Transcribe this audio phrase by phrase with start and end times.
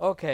[0.00, 0.26] OK.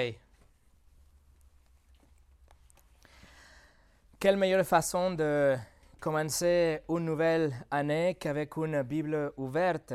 [4.20, 5.56] Quelle meilleure façon de
[5.98, 9.92] commencer une nouvelle année qu'avec une Bible ouverte?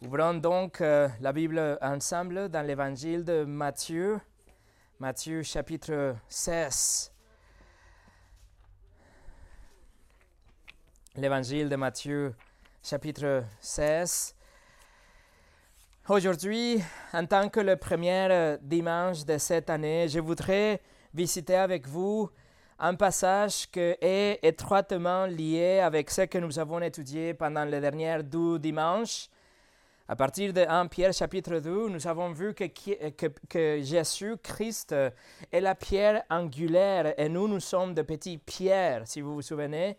[0.00, 4.20] Ouvrons donc euh, la Bible ensemble dans l'évangile de Matthieu,
[5.00, 7.12] Matthieu chapitre 16.
[11.16, 12.36] L'évangile de Matthieu
[12.84, 14.36] chapitre 16.
[16.10, 16.82] Aujourd'hui,
[17.12, 20.80] en tant que le premier dimanche de cette année, je voudrais
[21.14, 22.28] visiter avec vous
[22.80, 28.24] un passage qui est étroitement lié avec ce que nous avons étudié pendant les dernières
[28.24, 29.28] deux dimanches.
[30.08, 34.92] À partir de 1 Pierre chapitre 2, nous avons vu que, que, que Jésus, Christ,
[35.52, 39.96] est la pierre angulaire et nous, nous sommes de petits pierres, si vous vous souvenez.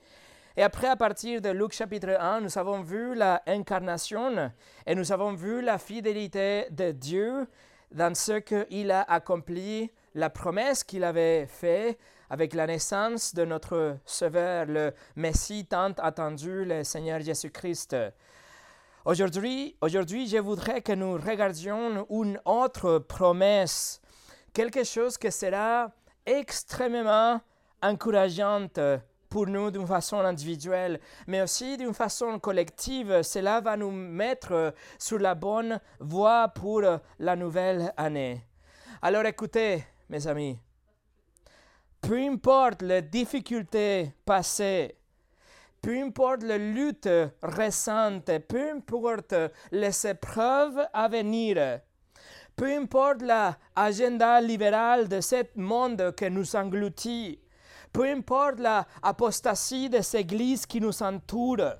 [0.57, 4.51] Et après, à partir de Luc chapitre 1, nous avons vu la incarnation
[4.85, 7.47] et nous avons vu la fidélité de Dieu
[7.89, 11.97] dans ce qu'il a accompli, la promesse qu'il avait faite
[12.29, 17.95] avec la naissance de notre Sauveur, le Messie tant attendu, le Seigneur Jésus-Christ.
[19.05, 24.01] Aujourd'hui, aujourd'hui, je voudrais que nous regardions une autre promesse,
[24.53, 25.91] quelque chose qui sera
[26.25, 27.39] extrêmement
[27.81, 28.79] encourageante
[29.31, 33.21] pour nous d'une façon individuelle, mais aussi d'une façon collective.
[33.23, 36.83] Cela va nous mettre sur la bonne voie pour
[37.17, 38.45] la nouvelle année.
[39.01, 40.59] Alors écoutez, mes amis,
[42.01, 44.97] peu importe les difficultés passées,
[45.81, 47.09] peu importe les luttes
[47.41, 49.33] récentes, peu importe
[49.71, 51.79] les épreuves à venir,
[52.55, 57.39] peu importe l'agenda libéral de ce monde que nous engloutit,
[57.91, 61.75] peu importe l'apostasie des églises qui nous entourent,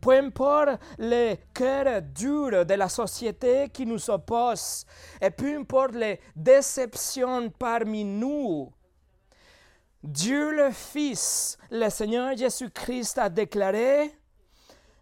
[0.00, 4.84] peu importe les cœurs durs de la société qui nous oppose,
[5.20, 8.72] et peu importe les déceptions parmi nous,
[10.02, 14.14] Dieu le Fils, le Seigneur Jésus-Christ a déclaré,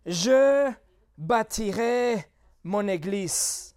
[0.06, 0.70] je
[1.18, 2.24] bâtirai
[2.64, 3.74] mon Église.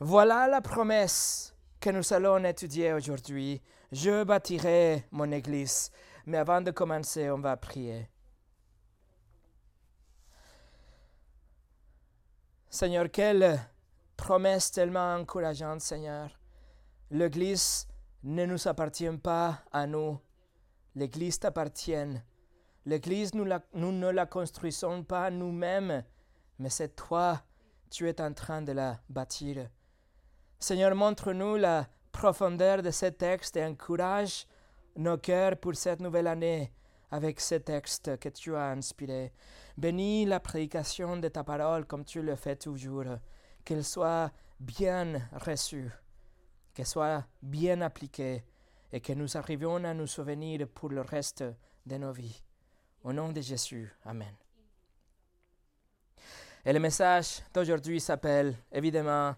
[0.00, 3.60] Voilà la promesse que nous allons étudier aujourd'hui.
[3.92, 5.90] Je bâtirai mon Église.
[6.26, 8.08] Mais avant de commencer, on va prier.
[12.68, 13.60] Seigneur, quelle
[14.16, 16.30] promesse tellement encourageante, Seigneur.
[17.10, 17.86] L'Église
[18.24, 20.18] ne nous appartient pas à nous.
[20.96, 22.20] L'Église t'appartient.
[22.84, 26.04] L'Église, nous, nous ne la construisons pas nous-mêmes,
[26.58, 27.40] mais c'est toi,
[27.90, 29.68] tu es en train de la bâtir.
[30.58, 34.46] Seigneur, montre-nous la profondeur de ce texte et encourage
[34.96, 36.72] nos cœurs pour cette nouvelle année
[37.10, 39.34] avec ce texte que tu as inspiré.
[39.76, 43.04] Bénis la prédication de ta parole comme tu le fais toujours,
[43.66, 45.90] qu'elle soit bien reçue,
[46.72, 48.44] qu'elle soit bien appliquée
[48.90, 51.44] et que nous arrivions à nous souvenir pour le reste
[51.84, 52.42] de nos vies.
[53.04, 54.34] Au nom de Jésus, Amen.
[56.64, 59.36] Et le message d'aujourd'hui s'appelle évidemment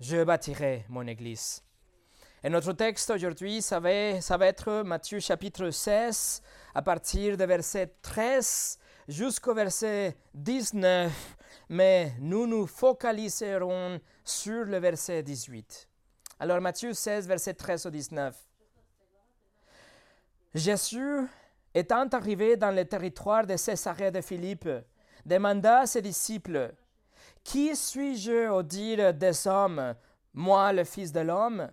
[0.00, 1.62] Je bâtirai mon Église.
[2.44, 6.40] Et notre texte aujourd'hui, ça va, être Matthieu chapitre 16,
[6.72, 8.78] à partir de verset 13
[9.08, 11.10] jusqu'au verset 19,
[11.68, 15.88] mais nous nous focaliserons sur le verset 18.
[16.38, 18.36] Alors Matthieu 16, verset 13 au 19.
[20.54, 21.26] Jésus,
[21.74, 24.68] étant arrivé dans le territoire de Césarée de Philippe,
[25.26, 26.72] demanda à ses disciples,
[27.42, 29.96] Qui suis-je au dire des hommes,
[30.32, 31.68] moi le Fils de l'homme?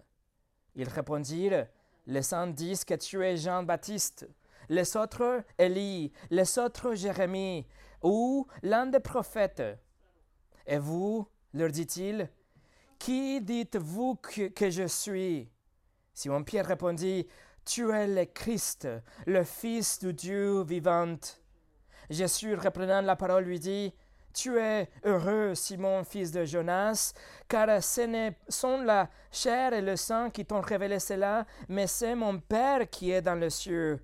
[0.76, 1.68] Ils répondirent,
[2.08, 4.28] Les saints disent que tu es Jean-Baptiste
[4.70, 7.66] les autres Élie, les autres Jérémie,
[8.02, 9.64] ou l'un des prophètes.
[10.66, 12.30] Et vous, leur dit-il,
[12.98, 15.50] qui dites-vous que, que, je suis?
[16.14, 17.28] Simon-Pierre répondit,
[17.66, 18.88] Tu es le Christ,
[19.26, 21.18] le Fils du Dieu vivant.
[22.10, 23.94] Jésus, reprenant la parole, lui dit,
[24.36, 27.14] tu es heureux, Simon, fils de Jonas,
[27.48, 32.16] car ce ne sont la chair et le sang qui t'ont révélé cela, mais c'est
[32.16, 34.00] mon Père qui est dans les cieux.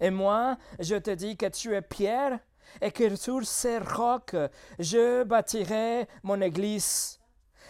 [0.00, 2.40] Et moi, je te dis que tu es Pierre,
[2.80, 4.36] et que sur ces rocs,
[4.78, 7.20] je bâtirai mon église,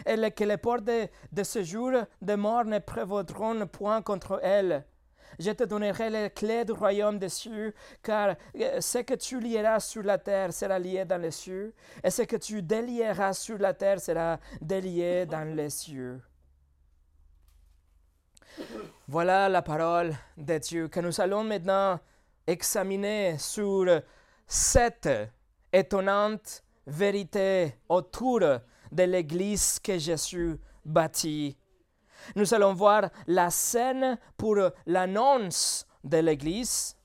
[0.07, 1.93] et que les portes de, ce jour
[2.23, 4.85] de mort ne prévaudront point contre elle.
[5.39, 9.81] Je te donnerai les clés du royaume des cieux, car euh, ce que tu lieras
[9.81, 13.75] sur la terre sera lié dans les cieux, et ce que tu délieras sur la
[13.75, 16.21] terre sera délié dans les cieux.
[19.09, 22.01] Voilà la parole de Dieu que nous allons maintenant
[22.47, 23.87] examiner sur
[24.47, 25.09] cette
[25.73, 31.57] étonnante vérité autour de l'Église que Jésus bâtit
[32.35, 34.57] Nous allons voir la scène pour
[34.87, 36.97] l'annonce de l'Église,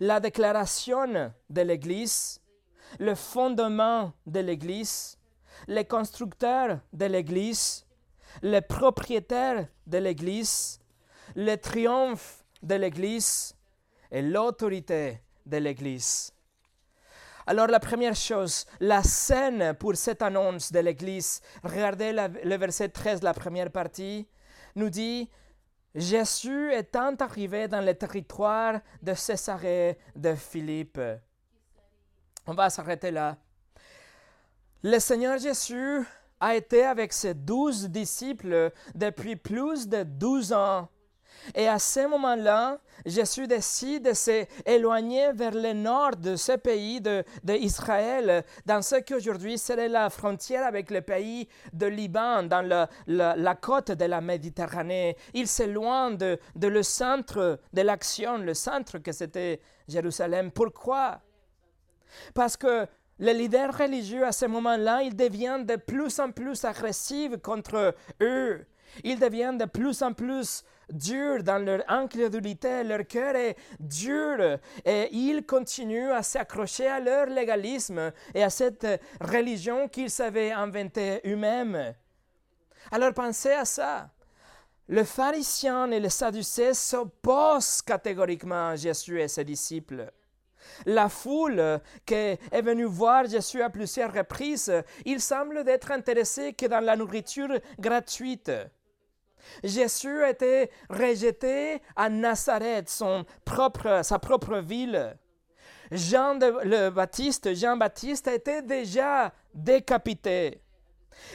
[0.00, 2.40] la déclaration de l'Église,
[2.98, 5.18] le fondement de l'Église,
[5.68, 7.86] les constructeurs de l'Église,
[8.42, 10.80] les propriétaires de l'Église,
[11.34, 13.54] le triomphe de l'Église
[14.10, 16.32] et l'autorité de l'Église.
[17.46, 23.22] Alors la première chose, la scène pour cette annonce de l'Église, regardez le verset 13,
[23.22, 24.28] la première partie,
[24.74, 25.28] nous dit,
[25.94, 31.00] Jésus étant arrivé dans le territoire de Césarée de Philippe.
[32.46, 33.36] On va s'arrêter là.
[34.82, 36.02] Le Seigneur Jésus
[36.38, 40.88] a été avec ses douze disciples depuis plus de douze ans.
[41.54, 47.00] Et à ce moment-là, Jésus décide de s'éloigner vers le nord de ce pays
[47.42, 53.54] d'Israël, dans ce qui aujourd'hui serait la frontière avec le pays de Liban, dans la
[53.54, 55.16] côte de la Méditerranée.
[55.34, 60.50] Il s'éloigne de, de le centre de l'action, le centre que c'était Jérusalem.
[60.50, 61.20] Pourquoi?
[62.34, 62.86] Parce que
[63.18, 68.66] les leaders religieux à ce moment-là, ils deviennent de plus en plus agressifs contre eux.
[69.04, 75.08] Ils deviennent de plus en plus durs dans leur incrédulité, leur cœur est dur et
[75.12, 78.86] ils continuent à s'accrocher à leur légalisme et à cette
[79.20, 81.94] religion qu'ils avaient inventée eux-mêmes.
[82.90, 84.10] Alors pensez à ça.
[84.88, 90.10] Le pharisien et les sadducées s'opposent catégoriquement à Jésus et ses disciples.
[90.84, 94.72] La foule qui est venue voir Jésus à plusieurs reprises,
[95.04, 98.50] il semble être intéressé que dans la nourriture gratuite.
[99.64, 105.16] Jésus été rejeté à Nazareth, son propre, sa propre ville.
[105.90, 110.62] Jean le Baptiste, Jean Baptiste a été déjà décapité.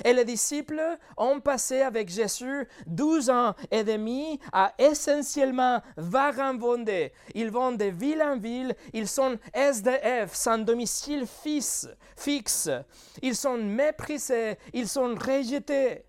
[0.03, 7.13] Et les disciples ont passé avec Jésus douze ans et demi à essentiellement vagabonder.
[7.33, 12.69] Ils vont de ville en ville, ils sont SDF, sans domicile fixe.
[13.21, 16.05] Ils sont méprisés, ils sont rejetés.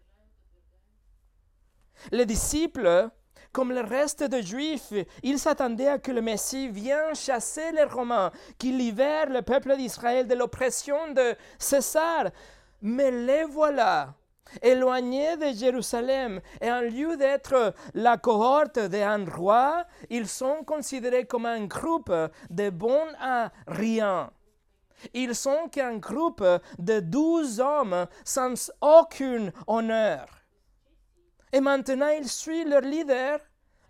[2.12, 3.10] Les disciples,
[3.52, 8.30] comme le reste des Juifs, ils s'attendaient à que le Messie vienne chasser les Romains,
[8.58, 12.26] qu'il libère le peuple d'Israël de l'oppression de César.
[12.82, 14.14] Mais les voilà,
[14.60, 21.46] éloignés de Jérusalem, et en lieu d'être la cohorte d'un roi, ils sont considérés comme
[21.46, 22.12] un groupe
[22.50, 24.30] de bons à rien.
[25.14, 26.44] Ils sont qu'un groupe
[26.78, 30.26] de douze hommes sans aucun honneur.
[31.52, 33.40] Et maintenant, ils suivent leur leader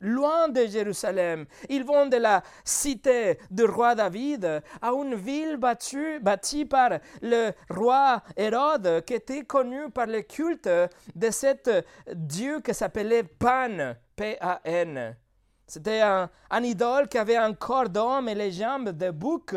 [0.00, 1.46] loin de Jérusalem.
[1.68, 8.22] Ils vont de la cité du roi David à une ville bâtie par le roi
[8.36, 11.70] Hérode, qui était connu par le culte de cet
[12.14, 15.16] dieu qui s'appelait Pan, P-A-N.
[15.68, 19.52] C'était un, un, idole qui avait un corps d'homme et les jambes de bouc.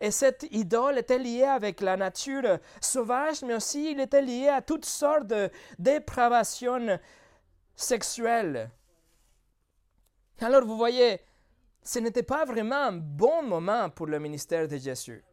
[0.00, 4.60] Et cette idole était liée avec la nature sauvage, mais aussi il était lié à
[4.60, 6.98] toutes sortes de dépravations
[7.76, 8.70] sexuelle.
[10.40, 11.20] Alors vous voyez,
[11.82, 15.24] ce n'était pas vraiment un bon moment pour le ministère de Jésus.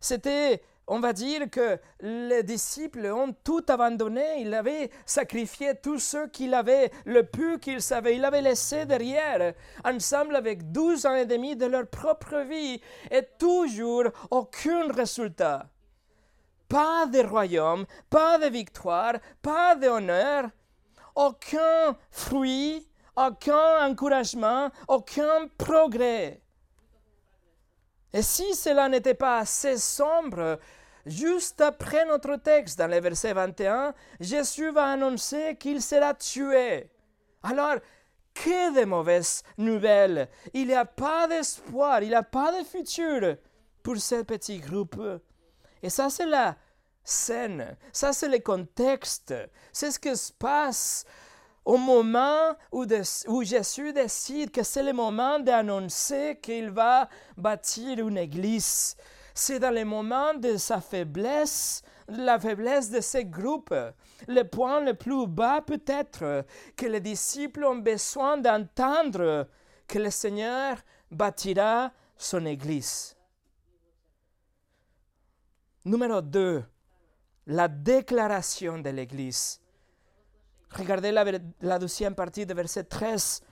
[0.00, 6.28] C'était, on va dire que les disciples ont tout abandonné, ils avaient sacrifié tous ceux
[6.28, 11.26] qu'il avait, le peu qu'ils savaient, ils l'avaient laissé derrière, ensemble avec douze ans et
[11.26, 15.70] demi de leur propre vie, et toujours aucun résultat.
[16.68, 20.50] Pas de royaume, pas de victoire, pas d'honneur,
[21.14, 26.42] aucun fruit, aucun encouragement, aucun progrès.
[28.12, 30.58] Et si cela n'était pas assez sombre,
[31.04, 36.90] juste après notre texte, dans le verset 21, Jésus va annoncer qu'il sera tué.
[37.42, 37.76] Alors,
[38.34, 40.28] que de mauvaises nouvelles.
[40.52, 43.36] Il n'y a pas d'espoir, il n'y a pas de futur
[43.82, 45.00] pour ce petit groupe.
[45.82, 46.56] Et ça, c'est la
[47.04, 49.34] scène, ça, c'est le contexte,
[49.72, 51.04] c'est ce qui se passe
[51.64, 52.86] au moment où,
[53.26, 58.96] où Jésus décide que c'est le moment d'annoncer qu'il va bâtir une église.
[59.34, 63.74] C'est dans le moment de sa faiblesse, la faiblesse de ce groupe,
[64.26, 69.46] le point le plus bas peut-être, que les disciples ont besoin d'entendre
[69.86, 70.78] que le Seigneur
[71.10, 73.17] bâtira son église.
[75.88, 76.62] Numéro 2,
[77.46, 79.58] la déclaration de l'église.
[80.70, 83.42] Regardez la, deuxième partie de verset 13.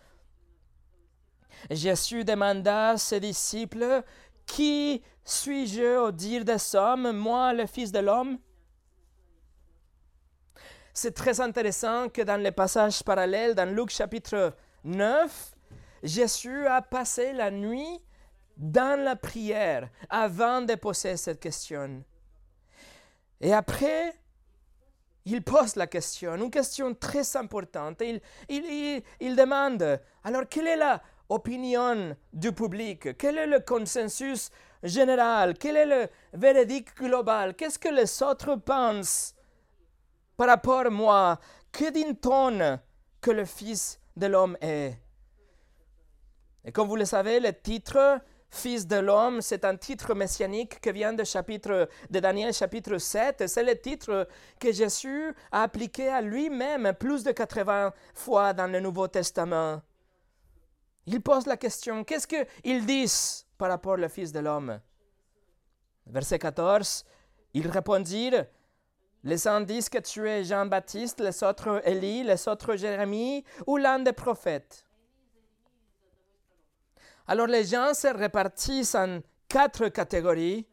[1.70, 4.02] Jésus demanda à ses disciples,
[4.44, 8.38] Qui suis-je au dire des hommes, moi le Fils de l'homme
[10.92, 15.54] c'est très intéressant que dans les passages parallèles, dans Luc chapitre 9,
[16.02, 18.00] Jésus a passé la nuit
[18.56, 22.02] dans la prière avant de poser cette question.
[23.40, 24.14] Et après,
[25.24, 28.02] il pose la question, une question très importante.
[28.48, 33.16] Il, demande, alors quelle est la opinion du public?
[33.18, 34.50] Quel est le consensus
[34.82, 35.54] général?
[35.58, 37.54] Quel est le verdict global?
[37.54, 39.34] Qu'est-ce que les autres pensent
[40.36, 41.40] par rapport à moi?
[41.72, 42.78] Que dit-on
[43.20, 44.96] que le Fils de l'homme est?
[46.64, 50.92] Et comme vous le savez, le titre Fils de l'homme, c'est un titre messianique qui
[50.92, 53.46] vient de, chapitre, de Daniel chapitre 7.
[53.48, 58.80] C'est le titre que Jésus a appliqué à lui-même plus de 80 fois dans le
[58.80, 59.82] Nouveau Testament.
[61.06, 64.80] Il pose la question, qu'est-ce qu'ils disent par rapport au Fils de l'homme?
[66.06, 67.04] Verset 14,
[67.54, 68.46] ils répondirent,
[69.24, 73.98] les uns disent que tu es Jean-Baptiste, les autres Élie, les autres Jérémie ou l'un
[73.98, 74.85] des prophètes.
[77.28, 80.66] Alors les gens se répartissent en quatre catégories.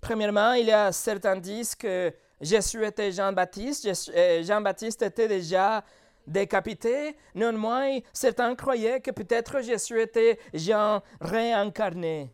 [0.00, 3.88] Premièrement, il y a certains disent que Jésus était Jean-Baptiste.
[4.14, 5.84] Euh, Jean-Baptiste était déjà
[6.26, 7.16] décapité.
[7.34, 12.32] Néanmoins, certains croyaient que peut-être Jésus était Jean réincarné.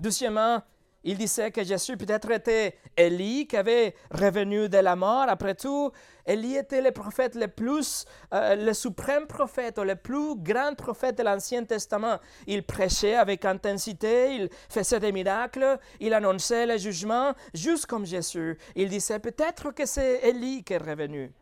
[0.00, 0.62] Deuxièmement,
[1.04, 5.26] il disait que Jésus peut-être était Élie qui avait revenu de la mort.
[5.28, 5.92] Après tout,
[6.26, 11.22] Élie était le prophète le plus, euh, le suprême prophète, le plus grand prophète de
[11.22, 12.18] l'Ancien Testament.
[12.46, 18.56] Il prêchait avec intensité, il faisait des miracles, il annonçait le jugement, juste comme Jésus.
[18.74, 21.32] Il disait peut-être que c'est Élie qui est revenu.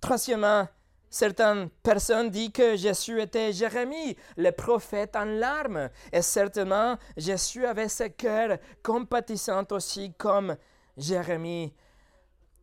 [0.00, 0.68] Troisièmement,
[1.10, 7.88] Certaines personnes disent que Jésus était Jérémie, le prophète en larmes, et certainement Jésus avait
[7.88, 10.56] ce cœur compatissant aussi comme
[10.96, 11.74] Jérémie.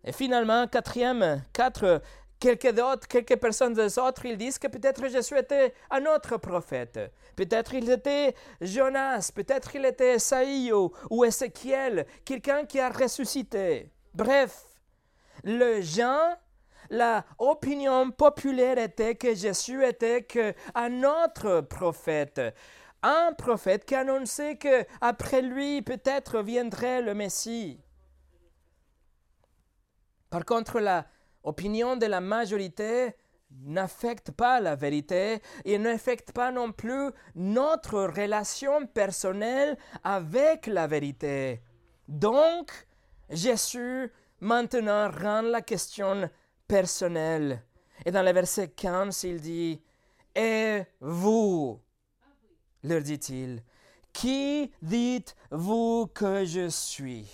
[0.04, 2.02] Et finalement, quatrième, quatre,
[2.40, 7.00] quelques d'autres, quelques personnes des autres, ils disent que peut-être Jésus était un autre prophète.
[7.36, 13.90] Peut-être il était Jonas, peut-être il était Esaïe ou Ézéchiel, quelqu'un qui a ressuscité.
[14.14, 14.66] Bref,
[15.44, 16.38] le gens
[16.90, 22.42] la opinion populaire était que Jésus était un autre prophète,
[23.04, 27.80] un prophète qui annonçait que après lui peut-être viendrait le Messie.
[30.30, 31.06] Par contre, la
[31.44, 33.16] opinion de la majorité
[33.64, 41.62] n'affecte pas la vérité et n'affecte pas non plus notre relation personnelle avec la vérité.
[42.08, 42.72] Donc,
[43.30, 46.30] Jésus maintenant rend la question
[46.68, 47.64] personnel.
[48.06, 49.82] Et dans le verset 15, il dit,
[50.36, 51.80] Et vous,
[52.84, 53.64] leur dit-il,
[54.12, 57.28] qui dites-vous que je suis?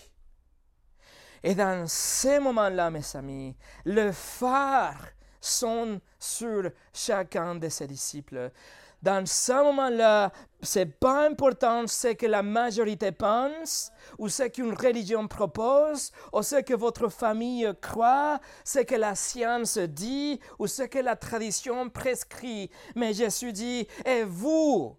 [1.44, 5.08] Et dans ces moments-là, mes amis, le phare
[5.40, 8.52] sonne sur chacun de ses disciples
[9.02, 10.32] dans ce moment-là,
[10.62, 16.62] c'est pas important ce que la majorité pense, ou ce qu'une religion propose, ou ce
[16.62, 22.70] que votre famille croit, ce que la science dit, ou ce que la tradition prescrit.
[22.96, 24.96] Mais Jésus dit, et vous?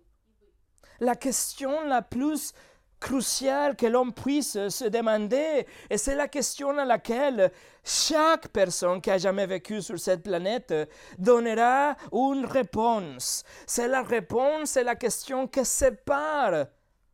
[0.99, 2.53] La question la plus
[3.03, 7.51] crucial que l'homme puisse se demander, et c'est la question à laquelle
[7.85, 10.73] chaque personne qui a jamais vécu sur cette planète
[11.19, 13.43] donnera une réponse.
[13.67, 16.67] C'est la réponse, c'est la question qui sépare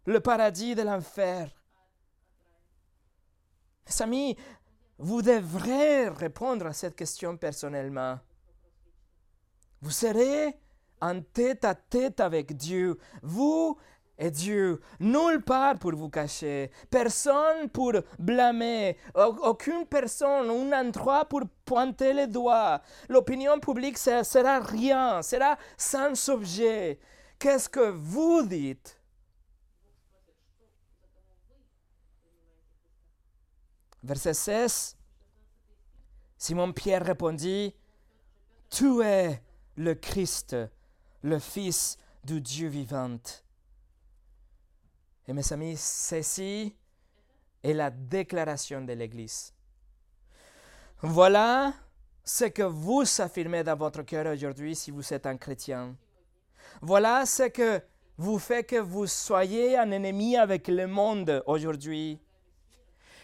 [0.04, 1.48] le paradis de l'enfer.
[3.86, 4.36] Mes amis,
[4.98, 8.18] vous devrez répondre à cette question personnellement.
[9.80, 10.54] Vous serez
[11.00, 12.98] en tête à tête avec Dieu.
[13.22, 13.78] Vous
[14.18, 21.42] et Dieu, nulle part pour vous cacher, personne pour blâmer, aucune personne, un endroit pour
[21.64, 22.82] pointer les doigts.
[23.08, 26.98] L'opinion publique sera rien, sera sans objet.
[27.38, 29.00] Qu'est-ce que vous dites?
[34.02, 34.96] Verset 16.
[36.36, 37.72] Simon-Pierre répondit,
[38.68, 39.40] Tu es
[39.76, 40.56] le Christ,
[41.22, 43.18] le Fils du Dieu vivant.
[45.28, 46.74] Et mes amis, ceci
[47.62, 49.52] est la déclaration de l'Église.
[51.02, 51.74] Voilà
[52.24, 55.94] ce que vous affirmez dans votre cœur aujourd'hui si vous êtes un chrétien.
[56.80, 57.82] Voilà ce que
[58.16, 62.18] vous fait que vous soyez un ennemi avec le monde aujourd'hui.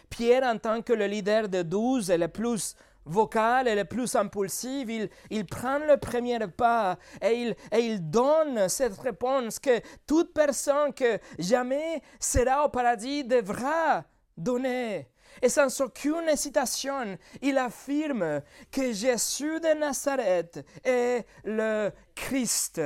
[0.07, 4.15] Pierre, en tant que le leader de douze et le plus vocal et le plus
[4.15, 4.89] impulsif,
[5.29, 10.93] il, prend le premier pas et il, et il donne cette réponse que toute personne
[10.93, 14.03] que jamais sera au paradis devra
[14.37, 15.09] donner.
[15.41, 22.81] Et sans aucune hésitation, il affirme que Jésus de Nazareth est le Christ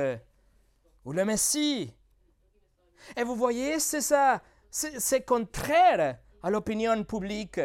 [1.04, 1.94] ou le Messie.
[3.16, 7.60] Et vous voyez, c'est ça, c'est contraire à l'opinion publique.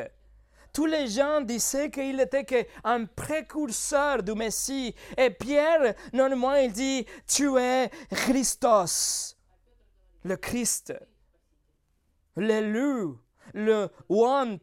[0.76, 4.94] Tous les gens disaient qu'il était qu'un précurseur du Messie.
[5.18, 9.38] Et Pierre, non moins, il dit, tu es Christos,
[10.26, 10.94] le Christ,
[12.36, 13.14] l'élu,
[13.54, 14.60] le want,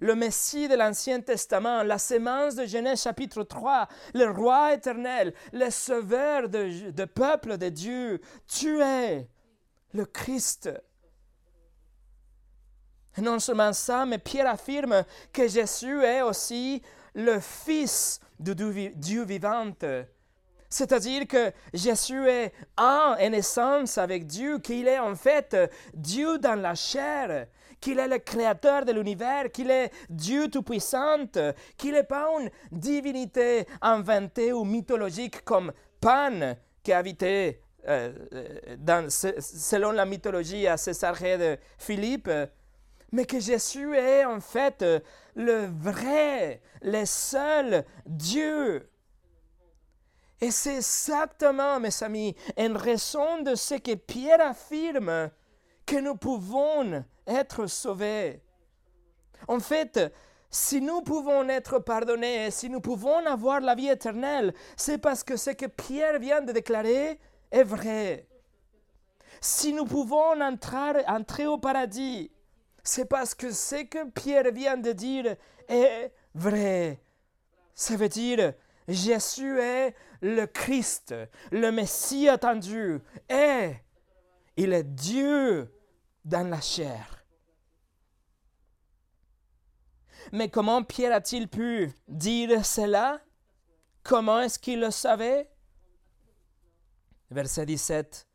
[0.00, 5.68] le Messie de l'Ancien Testament, la sémence de Genèse chapitre 3, le roi éternel, le
[5.70, 8.20] sauveur de, de peuple de Dieu.
[8.46, 9.28] Tu es
[9.94, 10.70] le Christ.
[13.18, 16.82] Non seulement ça, mais Pierre affirme que Jésus est aussi
[17.14, 18.52] le Fils de
[18.94, 19.72] Dieu vivant.
[20.68, 25.56] C'est-à-dire que Jésus est en essence avec Dieu, qu'il est en fait
[25.94, 27.46] Dieu dans la chair,
[27.80, 31.26] qu'il est le créateur de l'univers, qu'il est Dieu tout-puissant,
[31.76, 38.12] qu'il n'est pas une divinité inventée ou mythologique comme Pan qui habitait euh,
[38.78, 42.28] dans, selon la mythologie à Césarée de Philippe,
[43.12, 45.00] mais que Jésus est en fait euh,
[45.34, 48.90] le vrai, le seul Dieu.
[50.40, 55.30] Et c'est exactement, mes amis, en raison de ce que Pierre affirme
[55.86, 58.42] que nous pouvons être sauvés.
[59.48, 60.12] En fait,
[60.50, 65.36] si nous pouvons être pardonnés, si nous pouvons avoir la vie éternelle, c'est parce que
[65.36, 67.18] ce que Pierre vient de déclarer
[67.50, 68.26] est vrai.
[69.40, 72.30] Si nous pouvons entrer, entrer au paradis,
[72.86, 75.36] c'est parce que ce que Pierre vient de dire
[75.68, 77.02] est vrai.
[77.74, 78.54] Ça veut dire,
[78.88, 81.14] Jésus est le Christ,
[81.50, 83.72] le Messie attendu, et
[84.56, 85.72] il est Dieu
[86.24, 87.24] dans la chair.
[90.32, 93.20] Mais comment Pierre a-t-il pu dire cela?
[94.02, 95.50] Comment est-ce qu'il le savait?
[97.30, 98.26] Verset 17.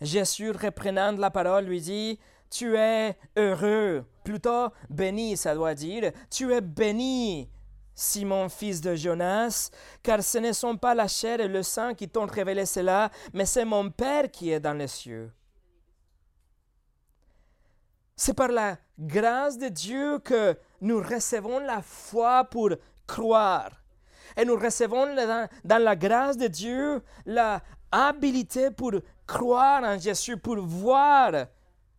[0.00, 2.18] Jésus, reprenant la parole, lui dit,
[2.50, 6.12] tu es heureux, plutôt béni, ça doit dire.
[6.30, 7.50] Tu es béni,
[7.94, 9.70] Simon, fils de Jonas,
[10.02, 13.44] car ce ne sont pas la chair et le sang qui t'ont révélé cela, mais
[13.44, 15.32] c'est mon Père qui est dans les cieux.
[18.16, 22.70] C'est par la grâce de Dieu que nous recevons la foi pour
[23.06, 23.70] croire.
[24.36, 28.92] Et nous recevons dans, la grâce de Dieu la habilité pour
[29.26, 31.46] croire en Jésus, pour voir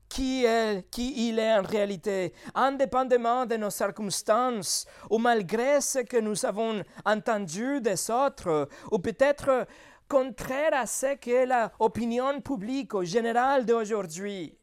[0.09, 6.17] qui, est, qui il est en réalité, indépendamment de nos circonstances, ou malgré ce que
[6.17, 9.67] nous avons entendu des autres, ou peut-être
[10.07, 14.57] contraire à ce qu'est l'opinion publique au général d'aujourd'hui.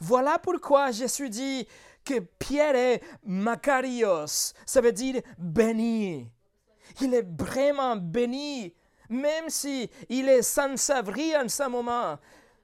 [0.00, 1.66] Voilà pourquoi Jésus dit
[2.04, 6.28] que Pierre est Macarios, ça veut dire béni.
[7.00, 8.74] Il est vraiment béni,
[9.08, 12.18] même si il est sans savri en ce moment.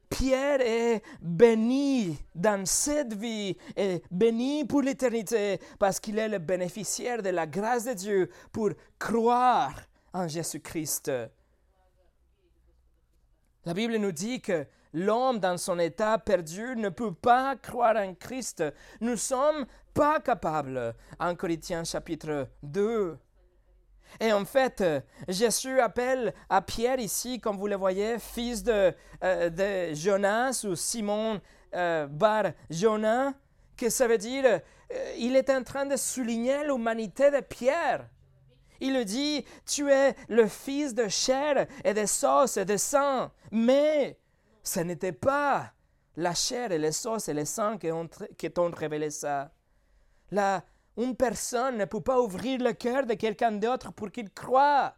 [0.08, 7.22] Pierre est béni dans cette vie et béni pour l'éternité parce qu'il est le bénéficiaire
[7.22, 9.74] de la grâce de Dieu pour croire
[10.12, 11.12] en Jésus-Christ.
[13.64, 18.14] La Bible nous dit que l'homme dans son état perdu ne peut pas croire en
[18.14, 18.64] Christ.
[19.00, 20.94] Nous sommes pas capables.
[21.18, 23.18] En Corinthiens chapitre 2,
[24.20, 24.82] et en fait,
[25.28, 30.74] Jésus appelle à Pierre ici, comme vous le voyez, fils de, euh, de Jonas ou
[30.74, 31.40] Simon
[31.74, 33.32] euh, Bar Jonas,
[33.76, 38.08] que ça veut dire, euh, il est en train de souligner l'humanité de Pierre.
[38.80, 43.30] Il lui dit, tu es le fils de chair et de sauce et de sang.
[43.50, 44.18] Mais
[44.62, 45.72] ce n'était pas
[46.16, 49.50] la chair et les sauces et les sang qui t'ont révélé ça.
[50.30, 50.62] La,
[50.98, 54.94] une personne ne peut pas ouvrir le cœur de quelqu'un d'autre pour qu'il croit,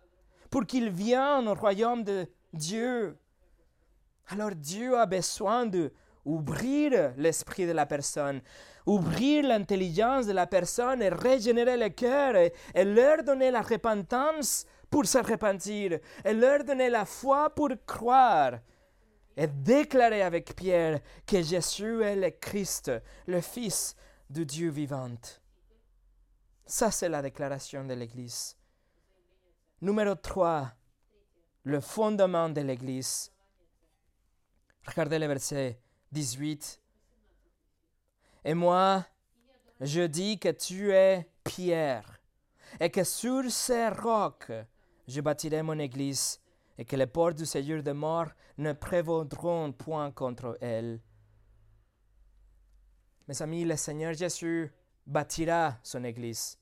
[0.51, 3.17] pour qu'il vienne au royaume de Dieu.
[4.29, 5.93] Alors Dieu a besoin de
[6.25, 8.41] ouvrir l'esprit de la personne,
[8.87, 14.65] ouvrir l'intelligence de la personne et régénérer le cœur et, et, leur donner la repentance
[14.89, 18.59] pour se repentir et leur donner la foi pour croire
[19.37, 22.91] et déclarer avec Pierre que Jésus est le Christ,
[23.27, 23.95] le Fils
[24.31, 25.11] de Dieu vivant.
[26.71, 28.57] Ça, c'est la déclaration de l'Église.
[29.81, 30.71] Numéro 3,
[31.65, 33.33] le fondement de l'Église.
[34.87, 35.81] Regardez le verset
[36.13, 36.81] 18.
[38.45, 39.05] Et moi,
[39.81, 42.21] je dis que tu es Pierre,
[42.79, 44.53] et que sur ces rocs,
[45.09, 46.41] je bâtirai mon Église,
[46.79, 48.29] et que les portes du Seigneur de mort
[48.59, 51.01] ne prévaudront point contre elle.
[53.27, 54.73] Mes amis, le Seigneur Jésus
[55.05, 56.60] bâtira son Église.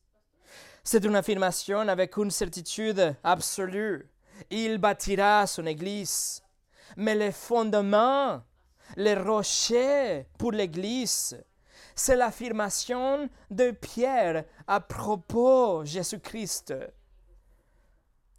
[0.90, 4.08] C'est une affirmation avec une certitude absolue.
[4.48, 6.42] Il bâtira son Église.
[6.96, 8.40] Mais les fondements,
[8.96, 11.38] les rochers pour l'Église,
[11.94, 16.72] c'est l'affirmation de Pierre à propos Jésus-Christ.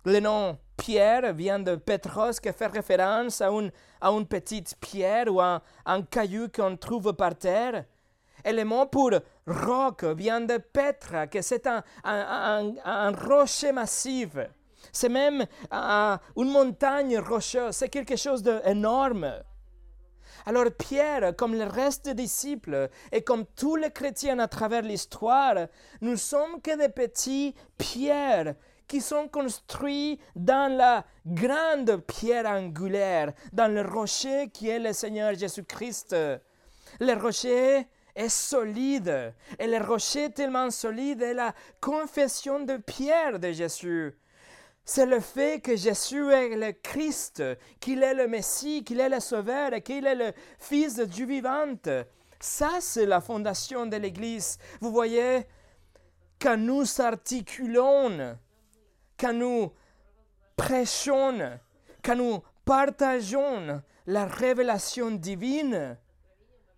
[0.05, 5.31] Le nom Pierre vient de Petros qui fait référence à une, à une petite pierre
[5.31, 7.85] ou à un caillou qu'on trouve par terre.
[8.43, 9.12] Et le mot pour
[9.51, 14.29] roc vient de Petra, que c'est un, rocher massif.
[14.91, 19.43] C'est même une montagne rocheuse, c'est quelque chose d'énorme.
[20.45, 25.67] Alors Pierre, comme le reste des disciples et comme tous les chrétiens à travers l'histoire,
[26.01, 28.55] nous sommes que des petits pierres
[28.88, 35.35] qui sont construits dans la grande pierre angulaire, dans le rocher qui est le Seigneur
[35.35, 36.15] Jésus-Christ.
[36.99, 37.88] Le rocher
[38.19, 44.15] est solide, et le rocher tellement solide est la confession de Pierre de Jésus.
[44.86, 47.43] C'est le fait que Jésus est le Christ,
[47.79, 51.25] qu'il est le Messie, qu'il est le Sauveur et qu'il est le Fils de Dieu
[51.25, 51.75] vivant.
[52.39, 54.58] Ça, c'est la fondation de l'Église.
[54.82, 55.45] Vous voyez,
[56.39, 58.38] quand nous articulons
[59.19, 59.71] quand nous
[60.55, 61.60] prêchons,
[62.03, 65.97] quand nous partageons la révélation divine,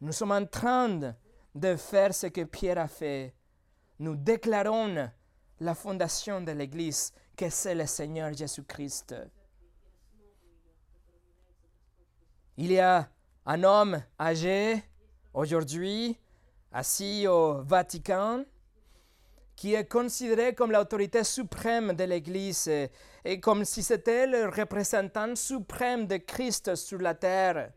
[0.01, 1.15] nous sommes en train
[1.55, 3.33] de faire ce que Pierre a fait.
[3.99, 5.09] Nous déclarons
[5.59, 9.15] la fondation de l'Église, que c'est le Seigneur Jésus-Christ.
[12.57, 13.09] Il y a
[13.45, 14.83] un homme âgé
[15.33, 16.17] aujourd'hui,
[16.71, 18.43] assis au Vatican,
[19.55, 22.67] qui est considéré comme l'autorité suprême de l'Église
[23.23, 27.71] et, comme si c'était le représentant suprême de Christ sur la terre.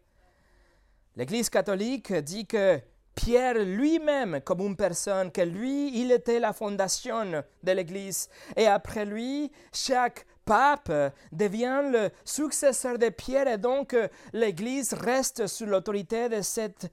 [1.17, 2.81] L'Église catholique dit que
[3.14, 8.29] Pierre lui-même, comme une personne, que lui, il était la fondation de l'Église.
[8.57, 10.92] Et après lui, chaque pape
[11.33, 13.96] devient le successeur de Pierre et donc
[14.33, 16.90] l'Église reste sous l'autorité de cet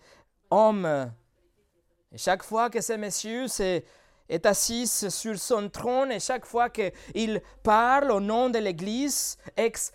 [0.49, 1.11] homme.
[2.15, 3.85] Chaque fois que ce monsieur c'est
[4.29, 9.91] est assis sur son trône et chaque fois qu'il parle au nom de l'Église, ex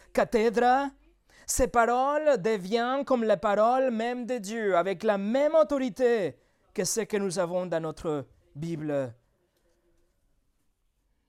[1.47, 6.37] ses paroles deviennent comme les paroles même de Dieu, avec la même autorité
[6.75, 9.15] que ce que nous avons dans notre Bible.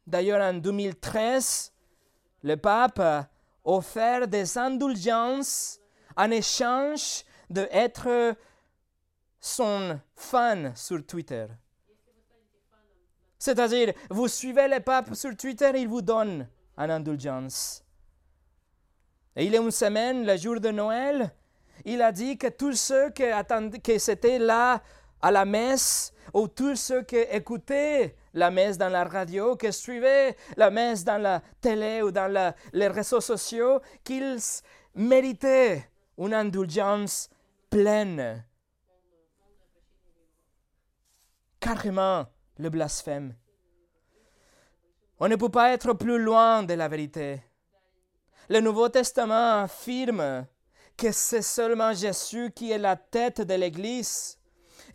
[0.08, 1.72] D'ailleurs, en 2013,
[2.44, 3.30] le pape a
[3.64, 5.80] offert des indulgences
[6.16, 8.36] en échange d'être
[9.40, 11.46] son fan sur Twitter.
[13.38, 17.84] C'est-à-dire, vous suivez le pape sur Twitter, il vous donne une indulgence.
[19.38, 21.32] Et il y a une semaine, le jour de Noël,
[21.86, 23.24] il a dit que tous ceux qui,
[23.84, 24.82] qui étaient là
[25.22, 30.36] à la messe, ou tous ceux qui écoutaient la messe dans la radio, qui suivaient
[30.56, 34.40] la messe dans la télé ou dans les réseaux sociaux, qu'ils
[34.96, 37.30] méritaient une indulgence
[37.70, 38.44] pleine.
[41.60, 42.26] Carrément,
[42.58, 43.36] le blasphème.
[45.20, 47.44] On ne peut pas être plus loin de la vérité.
[48.50, 50.46] Le Nouveau Testament affirme
[50.96, 54.40] que c'est seulement Jésus qui est la tête de l'Église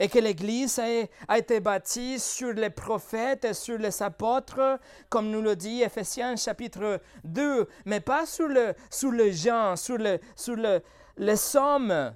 [0.01, 0.81] et que l'Église
[1.29, 6.35] a, été bâtie sur les prophètes et sur les apôtres, comme nous le dit Ephésiens
[6.37, 10.81] chapitre 2, mais pas sur le, sur gens, sur, le, sur le,
[11.19, 12.15] les hommes,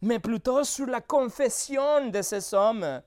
[0.00, 3.02] mais plutôt sur la confession de ces hommes.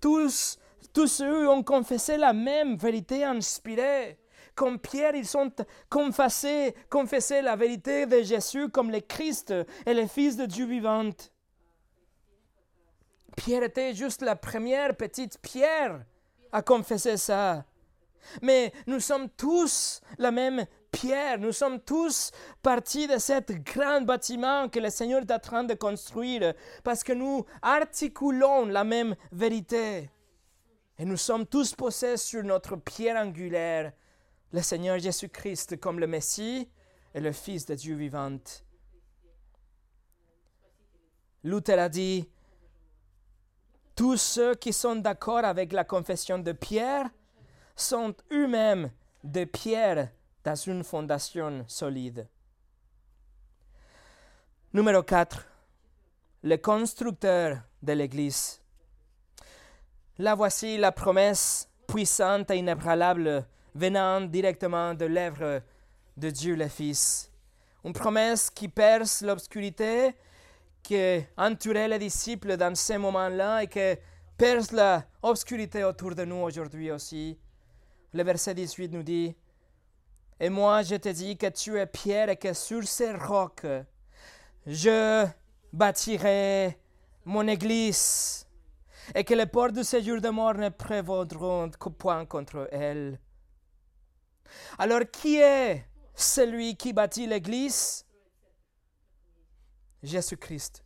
[0.00, 0.58] Tous
[0.92, 4.16] tous ceux ont confessé la même vérité inspirée.
[4.54, 5.50] Comme Pierre, ils ont
[5.90, 9.52] confessé, confessé la vérité de Jésus comme le Christ
[9.84, 11.10] et le Fils de Dieu vivant.
[13.36, 16.04] Pierre était juste la première petite pierre
[16.52, 17.64] à confesser ça.
[18.42, 22.30] Mais nous sommes tous la même pierre, nous sommes tous
[22.62, 27.12] partis de cet grand bâtiment que le Seigneur est en train de construire parce que
[27.12, 30.10] nous articulons la même vérité.
[30.96, 33.92] Et nous sommes tous posés sur notre pierre angulaire,
[34.54, 36.68] le Seigneur Jésus-Christ comme le Messie
[37.12, 38.38] et le Fils de Dieu vivant.
[41.42, 42.30] Luther a dit,
[43.96, 47.10] tous ceux qui sont d'accord avec la confession de Pierre
[47.74, 48.92] sont eux-mêmes
[49.24, 50.10] des pierres
[50.44, 52.28] dans une fondation solide.
[54.72, 55.44] Numéro 4.
[56.44, 58.62] Le constructeur de l'Église.
[60.18, 65.62] Là voici la promesse puissante et inébranlable venant directement de l'œuvre
[66.16, 67.30] de Dieu le Fils.
[67.84, 70.14] Une promesse qui perce l'obscurité,
[70.82, 73.96] qui entourait les disciples dans ces moments-là et que
[74.36, 77.38] perce la obscurité autour de nous aujourd'hui aussi.
[78.12, 79.34] Le verset 18 nous dit,
[80.38, 83.66] Et moi je te dis que tu es pierre et que sur ces rocs,
[84.66, 85.26] je
[85.72, 86.78] bâtirai
[87.24, 88.46] mon église
[89.14, 93.18] et que les portes du séjour de mort ne prévaudront point contre elle.
[94.78, 98.04] Alors qui est celui qui bâtit l'église?
[100.02, 100.84] Jésus-Christ.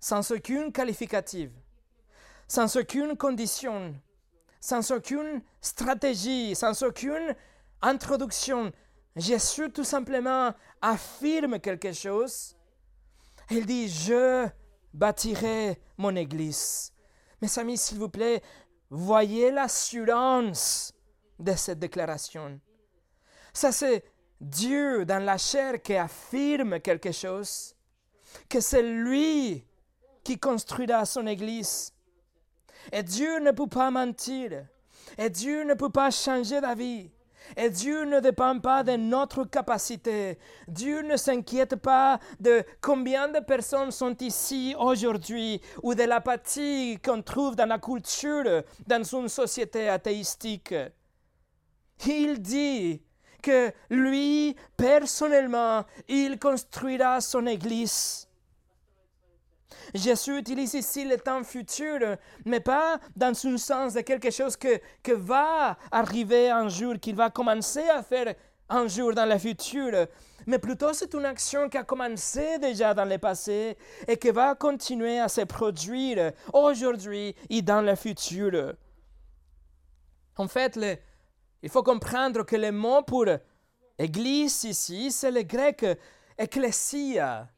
[0.00, 1.52] Sans aucune qualificative,
[2.48, 3.94] sans aucune condition,
[4.60, 7.34] sans aucune stratégie, sans aucune
[7.82, 8.72] introduction,
[9.16, 12.56] Jésus tout simplement affirme quelque chose.
[13.50, 14.48] Il dit, je
[14.92, 16.92] bâtirai mon église.
[17.42, 18.42] Mes amis, s'il vous plaît,
[18.88, 20.93] voyez l'assurance
[21.44, 22.60] de cette déclaration.
[23.52, 24.04] Ça, c'est
[24.40, 27.74] Dieu dans la chair qui affirme quelque chose,
[28.48, 29.64] que c'est lui
[30.24, 31.92] qui construira son Église.
[32.90, 34.66] Et Dieu ne peut pas mentir.
[35.18, 37.10] Et Dieu ne peut pas changer d'avis.
[37.56, 40.38] Et Dieu ne dépend pas de notre capacité.
[40.66, 47.22] Dieu ne s'inquiète pas de combien de personnes sont ici aujourd'hui ou de l'apathie qu'on
[47.22, 50.74] trouve dans la culture, dans une société athéistique.
[52.06, 53.02] Il dit
[53.42, 58.28] que lui, personnellement, il construira son Église.
[59.94, 64.80] Jésus utilise ici le temps futur, mais pas dans un sens de quelque chose que,
[65.02, 68.34] que va arriver un jour, qu'il va commencer à faire
[68.68, 70.06] un jour dans le futur,
[70.46, 73.76] mais plutôt c'est une action qui a commencé déjà dans le passé
[74.06, 78.74] et qui va continuer à se produire aujourd'hui et dans le futur.
[80.36, 80.78] En fait,
[81.64, 83.24] il faut comprendre que le mot pour
[83.98, 85.86] église ici, c'est le grec
[86.36, 87.48] ecclesia.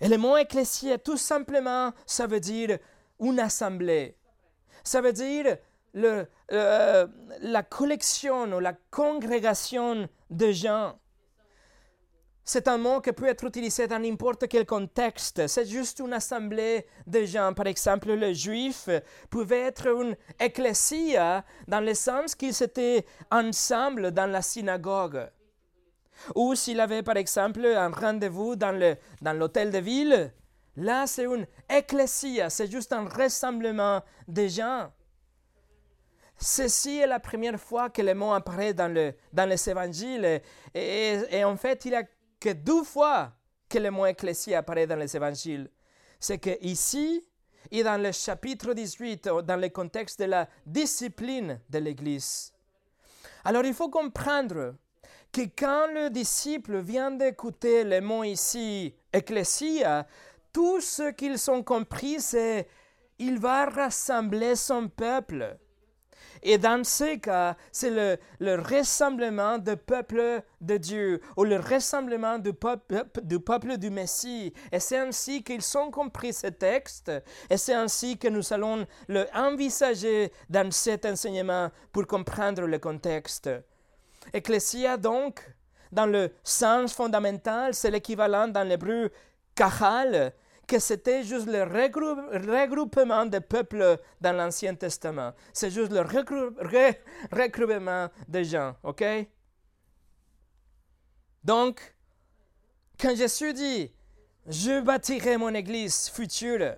[0.00, 2.78] Et le mot ecclesia, tout simplement, ça veut dire
[3.20, 4.16] une assemblée.
[4.82, 5.58] Ça veut dire
[5.96, 7.06] euh,
[7.40, 10.98] la collection ou la congrégation de gens.
[12.52, 15.46] C'est un mot qui peut être utilisé dans n'importe quel contexte.
[15.46, 17.54] C'est juste une assemblée de gens.
[17.54, 18.88] Par exemple, le juif
[19.30, 25.30] pouvait être une ecclesia dans le sens qu'ils étaient ensemble dans la synagogue.
[26.34, 30.32] Ou s'il avait par exemple un rendez-vous dans, le, dans l'hôtel de ville,
[30.74, 34.90] là c'est une ecclésia, c'est juste un rassemblement de gens.
[36.36, 40.40] Ceci est la première fois que le mot apparaît dans, le, dans les évangiles.
[40.74, 42.02] Et, en fait, il a
[42.40, 43.32] que deux fois
[43.68, 45.70] que le mot ecclésia apparaît dans les évangiles.
[46.18, 47.24] C'est que ici
[47.70, 52.52] et dans le chapitre 18, dans le contexte de la discipline de l'Église.
[53.44, 54.74] Alors il faut comprendre
[55.30, 60.06] que quand le disciple vient d'écouter les mots ici, ecclésia,
[60.52, 62.66] tout ce qu'ils ont compris, c'est
[63.18, 65.58] il va rassembler son peuple.
[66.42, 72.38] Et dans ce cas, c'est le, le, rassemblement du peuple de Dieu ou le rassemblement
[72.38, 74.52] du peuple du, Messie.
[74.72, 77.10] Et c'est ainsi qu'ils ont compris ce texte
[77.50, 83.50] et c'est ainsi que nous allons le envisager dans cet enseignement pour comprendre le contexte.
[84.32, 85.40] Ecclesia, donc,
[85.92, 89.10] dans le sens fondamental, c'est l'équivalent dans l'hébreu
[89.54, 90.32] kahal,
[90.70, 95.32] que c'était juste le regroupement des peuples dans l'Ancien Testament.
[95.52, 99.04] C'est juste le regroupement des gens, ok?
[101.42, 101.92] Donc,
[103.00, 103.92] quand Jésus dit,
[104.46, 106.76] je bâtirai mon église future,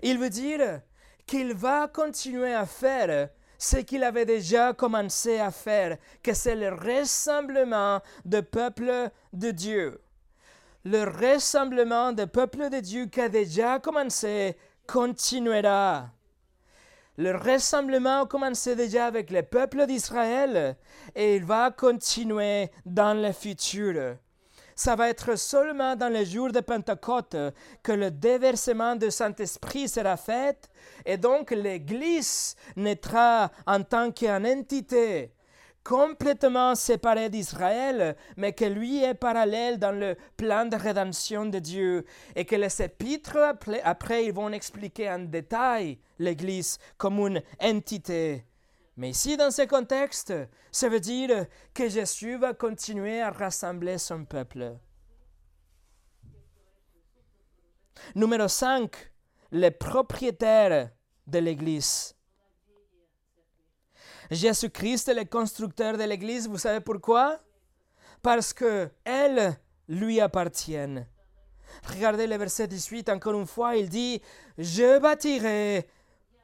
[0.00, 0.82] il veut dire
[1.26, 6.68] qu'il va continuer à faire ce qu'il avait déjà commencé à faire, que c'est le
[6.68, 10.00] rassemblement de peuple de Dieu.
[10.84, 16.10] Le rassemblement de peuple de Dieu qui a déjà commencé continuera.
[17.16, 20.76] Le rassemblement a commencé déjà avec le peuple d'Israël
[21.14, 24.16] et il va continuer dans le futur
[24.74, 27.36] ça va être seulement dans les jours de Pentecôte
[27.82, 30.70] que le déversement du Saint-Esprit sera fait
[31.04, 35.32] et donc l'Église naîtra en tant qu'une entité
[35.84, 42.04] complètement séparée d'Israël, mais que lui est parallèle dans le plan de rédemption de Dieu,
[42.36, 48.44] et que les épîtres, après, ils vont expliquer en détail l'Église comme une entité.
[48.96, 50.32] Mais ici, dans ce contexte,
[50.70, 54.76] ça veut dire que Jésus va continuer à rassembler son peuple.
[58.14, 58.90] Numéro 5,
[59.52, 60.90] les propriétaires
[61.26, 62.14] de l'Église.
[64.32, 67.38] Jésus-Christ est le constructeur de l'Église, vous savez pourquoi?
[68.22, 71.04] Parce que elle lui appartient.
[71.84, 74.22] Regardez le verset 18, encore une fois, il dit,
[74.56, 75.86] je bâtirai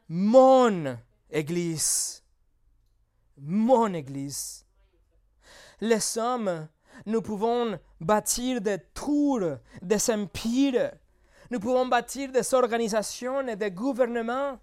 [0.06, 0.98] mon
[1.30, 2.22] Église.
[3.38, 4.66] Mon Église.
[5.80, 6.68] Les hommes,
[7.06, 10.92] nous pouvons bâtir des tours, des empires.
[11.50, 14.58] Nous pouvons bâtir des organisations et des gouvernements.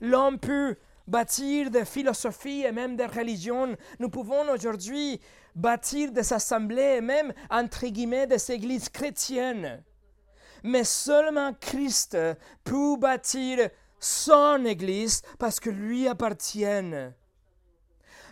[0.00, 0.76] L'homme peut
[1.10, 3.76] bâtir des philosophies et même des religions.
[3.98, 5.20] Nous pouvons aujourd'hui
[5.56, 9.82] bâtir des assemblées et même, entre guillemets, des églises chrétiennes.
[10.62, 12.16] Mais seulement Christ
[12.62, 16.64] peut bâtir son église parce que lui appartient.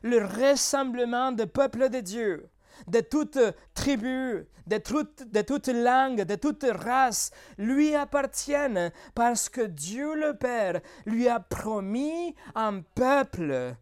[0.02, 2.48] Le rassemblement du peuple de Dieu,
[2.86, 3.38] de toute
[3.74, 10.36] tribu, de toute, de toute langue, de toute race, lui appartiennent parce que Dieu le
[10.36, 13.74] Père lui a promis un peuple.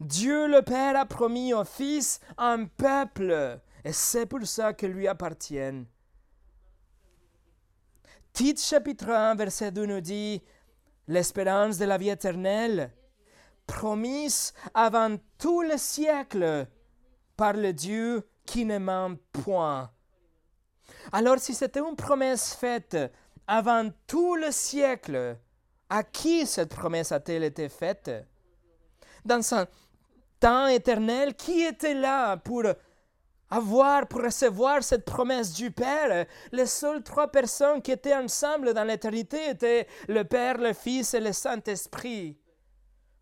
[0.00, 3.60] Dieu le Père a promis au Fils un peuple.
[3.84, 5.86] Et c'est pour ça que lui appartiennent.
[8.32, 10.42] Tite chapitre 1, verset 2 nous dit
[11.06, 12.92] l'espérance de la vie éternelle,
[13.66, 16.66] promise avant tous les siècles
[17.36, 19.90] par le Dieu qui ne ment point.
[21.12, 22.96] Alors si c'était une promesse faite
[23.46, 25.38] avant tout le siècle,
[25.88, 28.10] à qui cette promesse a-t-elle été faite?
[29.24, 29.66] Dans un
[30.40, 32.64] temps éternel, qui était là pour
[33.50, 36.26] avoir, pour recevoir cette promesse du Père?
[36.50, 41.20] Les seules trois personnes qui étaient ensemble dans l'éternité étaient le Père, le Fils et
[41.20, 42.38] le Saint-Esprit.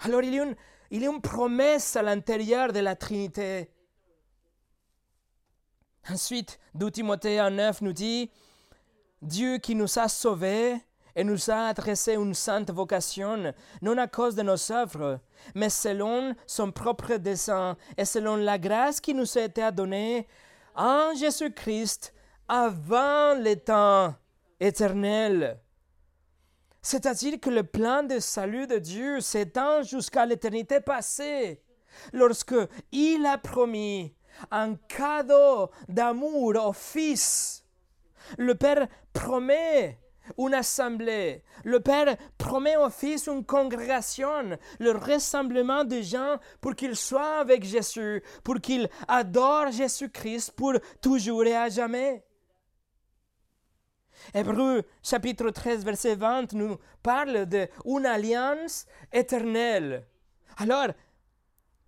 [0.00, 0.56] Alors il y, a une,
[0.90, 3.70] il y a une promesse à l'intérieur de la Trinité.
[6.08, 8.30] Ensuite, 2 Timothée 9 nous dit,
[9.22, 10.76] Dieu qui nous a sauvés
[11.14, 15.20] et nous a adressé une sainte vocation, non à cause de nos œuvres,
[15.54, 20.26] mais selon son propre dessein et selon la grâce qui nous a été donnée
[20.74, 22.14] en Jésus-Christ
[22.48, 24.14] avant les temps
[24.58, 25.60] éternels.
[26.82, 31.62] C'est-à-dire que le plan de salut de Dieu s'étend jusqu'à l'éternité passée,
[32.12, 32.54] lorsque
[32.90, 34.14] il a promis
[34.50, 37.64] un cadeau d'amour au Fils.
[38.38, 39.98] Le Père promet
[40.38, 41.42] une assemblée.
[41.64, 47.64] Le Père promet au Fils une congrégation, le rassemblement de gens pour qu'ils soient avec
[47.64, 52.24] Jésus, pour qu'ils adorent Jésus-Christ pour toujours et à jamais.
[54.34, 60.06] Hébreu chapitre 13 verset 20 nous parle d'une alliance éternelle.
[60.58, 60.88] Alors,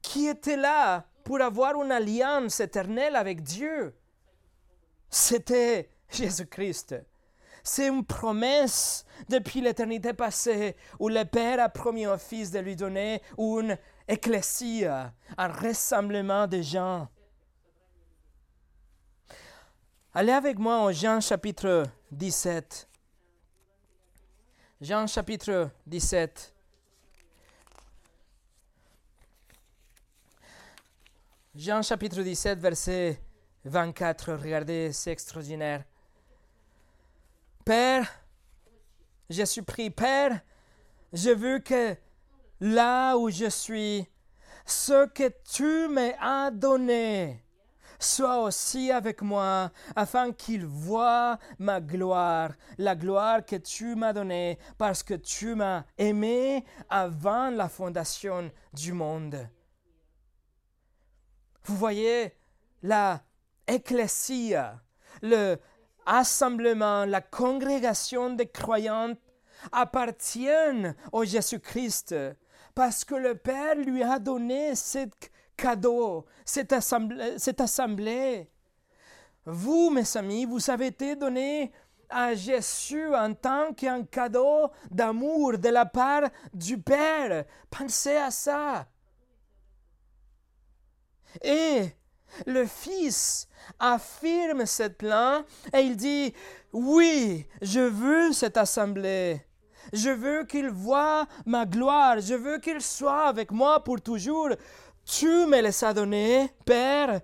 [0.00, 3.94] qui était là pour avoir une alliance éternelle avec Dieu.
[5.08, 6.96] C'était Jésus-Christ.
[7.62, 12.74] C'est une promesse depuis l'éternité passée où le Père a promis au Fils de lui
[12.74, 17.08] donner une ecclésia, un rassemblement de gens.
[20.14, 22.88] Allez avec moi au Jean chapitre 17.
[24.80, 26.51] Jean chapitre 17.
[31.54, 33.20] Jean chapitre 17, verset
[33.66, 34.32] 24.
[34.32, 35.84] Regardez, c'est extraordinaire.
[37.62, 38.10] Père,
[39.28, 39.90] je suis pris.
[39.90, 40.40] Père,
[41.12, 41.94] je veux que
[42.58, 44.08] là où je suis,
[44.64, 47.44] ce que tu m'as donné
[47.98, 54.58] soit aussi avec moi, afin qu'il voie ma gloire, la gloire que tu m'as donnée,
[54.78, 59.46] parce que tu m'as aimé avant la fondation du monde.
[61.64, 62.34] Vous voyez,
[62.82, 63.22] la
[63.66, 64.80] ecclésia,
[65.22, 65.56] le
[66.04, 69.14] assemblement, la congrégation des croyants
[69.70, 72.14] appartiennent au Jésus-Christ
[72.74, 75.06] parce que le Père lui a donné ce
[75.56, 78.50] cadeau, cette assemblée, cette assemblée.
[79.44, 81.72] Vous, mes amis, vous avez été donné
[82.08, 87.44] à Jésus en tant qu'un cadeau d'amour de la part du Père.
[87.70, 88.86] Pensez à ça.
[91.42, 91.86] Et
[92.46, 95.42] le Fils affirme ce plan
[95.72, 96.34] et il dit,
[96.72, 99.40] oui, je veux cette assemblée.
[99.92, 102.20] Je veux qu'il voit ma gloire.
[102.20, 104.50] Je veux qu'il soit avec moi pour toujours.
[105.04, 107.20] Tu me les as donnés, Père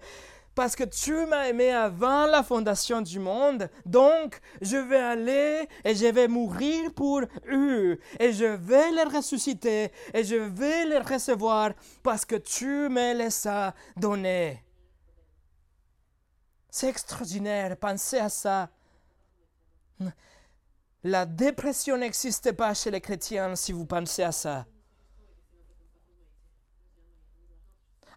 [0.58, 5.94] parce que tu m'as aimé avant la fondation du monde, donc je vais aller et
[5.94, 11.74] je vais mourir pour eux, et je vais les ressusciter, et je vais les recevoir,
[12.02, 13.72] parce que tu me les as.
[16.70, 18.68] C'est extraordinaire, pensez à ça.
[21.04, 24.66] La dépression n'existe pas chez les chrétiens si vous pensez à ça.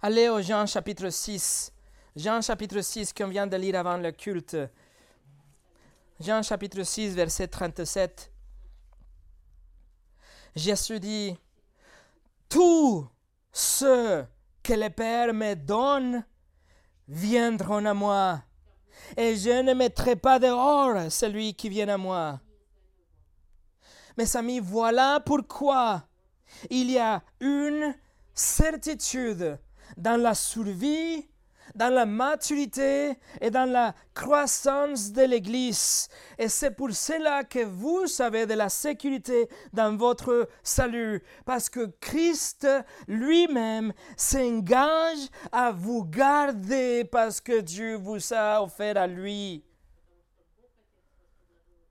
[0.02, 1.72] Allez au Jean chapitre 6.
[2.14, 4.58] Jean chapitre 6 qu'on vient de lire avant le culte.
[6.20, 8.30] Jean chapitre 6, verset 37.
[10.54, 11.38] Jésus dit,
[12.50, 13.08] Tous
[13.54, 14.26] ceux
[14.62, 16.26] que le Père me donne
[17.08, 18.44] viendront à moi,
[19.16, 22.42] et je ne mettrai pas dehors celui qui vient à moi.
[24.18, 26.06] Mes amis, voilà pourquoi
[26.70, 27.96] il y a une
[28.34, 29.58] certitude
[29.96, 31.31] dans la survie
[31.76, 36.08] dans la maturité et dans la croissance de l'Église.
[36.38, 41.92] Et c'est pour cela que vous avez de la sécurité dans votre salut, parce que
[42.00, 42.68] Christ
[43.08, 49.64] lui-même s'engage à vous garder parce que Dieu vous a offert à lui.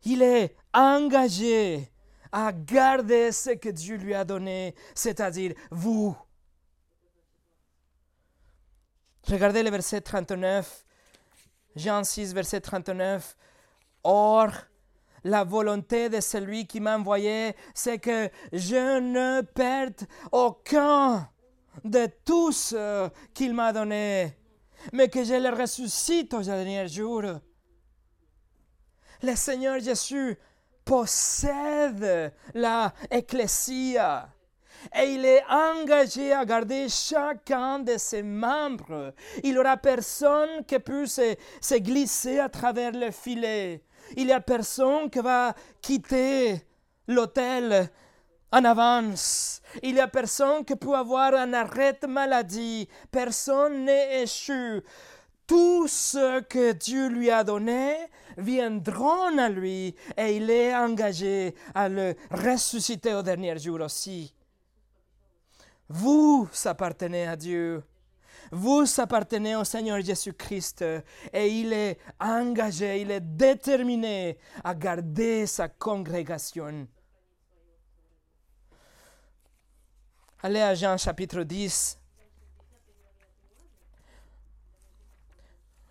[0.05, 1.91] Il est engagé
[2.33, 6.17] à garder ce que Dieu lui a donné, c'est-à-dire vous.
[9.29, 10.85] Regardez le verset 39.
[11.77, 13.37] Jean 6, verset 39.
[14.03, 14.51] Or,
[15.25, 20.01] la volonté de celui qui m'a envoyé, c'est que je ne perde
[20.33, 21.29] aucun
[21.85, 22.75] de tous
[23.35, 24.37] qu'il m'a donné,
[24.93, 27.23] mais que je le ressuscite au dernier jour.
[29.23, 30.39] Le Seigneur Jésus
[30.85, 34.33] possède la ecclésia
[34.95, 39.15] et il est engagé à garder chacun de ses membres.
[39.43, 41.21] Il n'y aura personne qui puisse
[41.61, 43.83] se, glisser à travers le filet.
[44.17, 46.63] Il n'y a personne qui va quitter
[47.07, 47.91] l'hôtel
[48.53, 49.61] en avance.
[49.83, 52.89] Il n'y a personne qui peut avoir un arrêt de maladie.
[53.11, 54.83] Personne n'est échu.
[55.47, 57.97] Tout ce que Dieu lui a donné
[58.37, 64.33] viendront à lui et il est engagé à le ressusciter au dernier jour aussi.
[65.93, 67.83] Vous appartenez à Dieu.
[68.53, 70.85] Vous appartenez au Seigneur Jésus-Christ
[71.33, 76.87] et il est engagé, il est déterminé à garder sa congrégation.
[80.41, 81.99] Allez à Jean chapitre 10.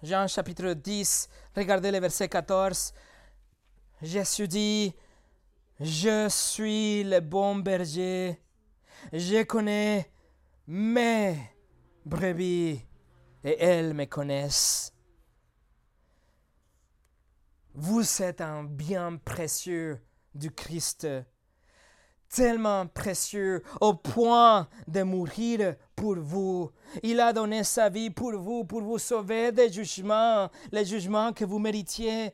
[0.01, 2.93] Jean chapitre 10, regardez le verset 14.
[4.01, 4.95] Jésus dit,
[5.77, 8.39] Je suis le bon berger
[9.13, 10.11] je connais
[10.67, 11.37] mes
[12.05, 12.81] brebis
[13.43, 14.93] et elles me connaissent.
[17.73, 19.99] Vous êtes un bien précieux
[20.35, 21.07] du Christ,
[22.29, 26.71] tellement précieux au point de mourir pour vous.
[27.03, 31.45] Il a donné sa vie pour vous, pour vous sauver des jugements, les jugements que
[31.45, 32.33] vous méritiez.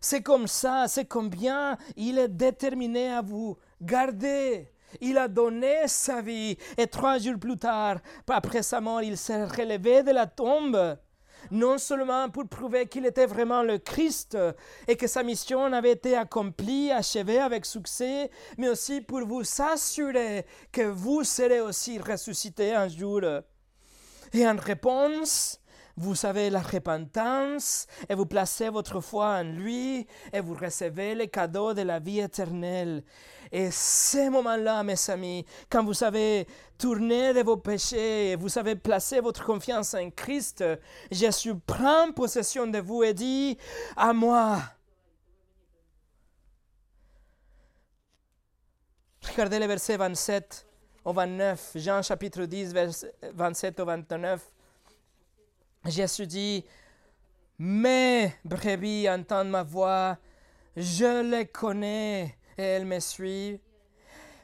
[0.00, 6.20] C'est comme ça, c'est combien il est déterminé à vous garder il a donné sa
[6.20, 10.96] vie et trois jours plus tard, après sa mort, il s'est relevé de la tombe.
[11.50, 14.36] Non seulement pour prouver qu'il était vraiment le Christ
[14.86, 20.44] et que sa mission avait été accomplie, achevée avec succès, mais aussi pour vous assurer
[20.70, 23.22] que vous serez aussi ressuscité un jour.
[24.32, 25.59] Et en réponse,
[26.00, 31.26] vous avez la repentance et vous placez votre foi en lui et vous recevez le
[31.26, 33.04] cadeau de la vie éternelle.
[33.52, 36.46] Et ces moments-là, mes amis, quand vous avez
[36.78, 40.64] tourné de vos péchés, vous avez placé votre confiance en Christ,
[41.10, 43.58] Jésus prend possession de vous et dit,
[43.94, 44.62] à moi.
[49.32, 50.66] Regardez le verset 27
[51.04, 54.40] au 29, Jean chapitre 10, verset 27 au 29.
[55.86, 56.64] Jésus dit,
[57.58, 60.18] mes brebis entendent ma voix,
[60.76, 63.60] je les connais et elles me suivent.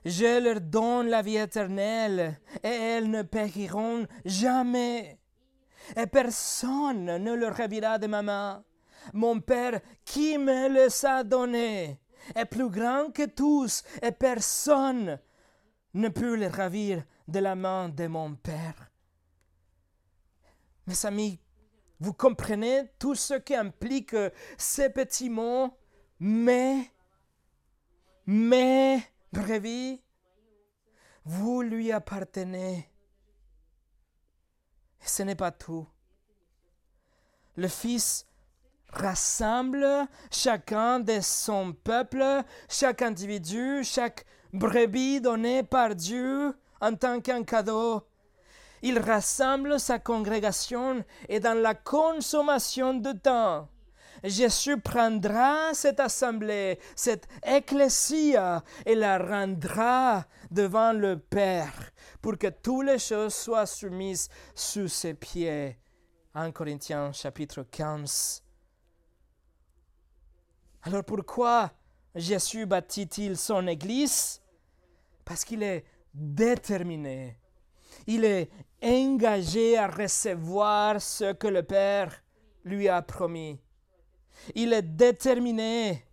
[0.04, 5.18] Je leur donne la vie éternelle et elles ne périront jamais.
[5.96, 8.64] Et personne ne leur ravira de ma main.
[9.12, 12.00] Mon Père qui me les a donnés
[12.34, 15.18] est plus grand que tous et personne
[15.94, 18.90] ne peut les ravir de la main de mon Père.
[20.86, 21.40] Mes amis,
[22.00, 24.16] vous comprenez tout ce qui implique
[24.56, 25.70] ces petits mots,
[26.20, 26.90] mais
[28.28, 29.00] mais,
[29.32, 30.02] brebis,
[31.24, 32.90] vous lui appartenez.
[35.00, 35.86] Et ce n'est pas tout.
[37.54, 38.26] Le Fils
[38.88, 39.86] rassemble
[40.32, 48.02] chacun de son peuple, chaque individu, chaque brebis donné par Dieu en tant qu'un cadeau.
[48.86, 53.68] Il rassemble sa congrégation et dans la consommation de temps,
[54.22, 61.90] Jésus prendra cette assemblée, cette ecclésia, et la rendra devant le Père
[62.22, 65.80] pour que toutes les choses soient soumises sous ses pieds.
[66.34, 68.44] 1 Corinthiens chapitre 15.
[70.82, 71.72] Alors pourquoi
[72.14, 74.40] Jésus bâtit-il son Église?
[75.24, 75.84] Parce qu'il est
[76.14, 77.40] déterminé.
[78.06, 78.50] Il est
[78.82, 82.12] engagé à recevoir ce que le Père
[82.64, 83.58] lui a promis.
[84.54, 86.04] Il est déterminé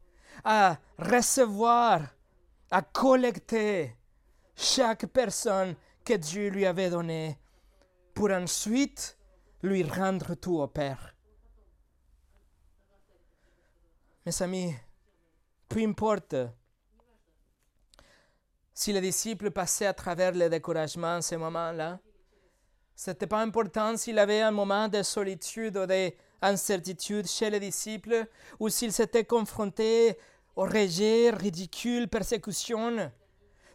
[0.43, 2.01] à recevoir,
[2.71, 3.95] à collecter
[4.55, 7.37] chaque personne que Dieu lui avait donnée
[8.13, 9.17] pour ensuite
[9.61, 11.15] lui rendre tout au Père.
[14.25, 14.73] Mes amis,
[15.67, 16.35] peu importe
[18.73, 21.99] si les disciples passaient à travers le découragement ces moments-là,
[23.07, 28.25] n'était pas important s'il avait un moment de solitude ou d'incertitude chez les disciples
[28.59, 30.17] ou s'ils s'étaient confrontés
[30.55, 33.11] au rejet, ridicule, persécution,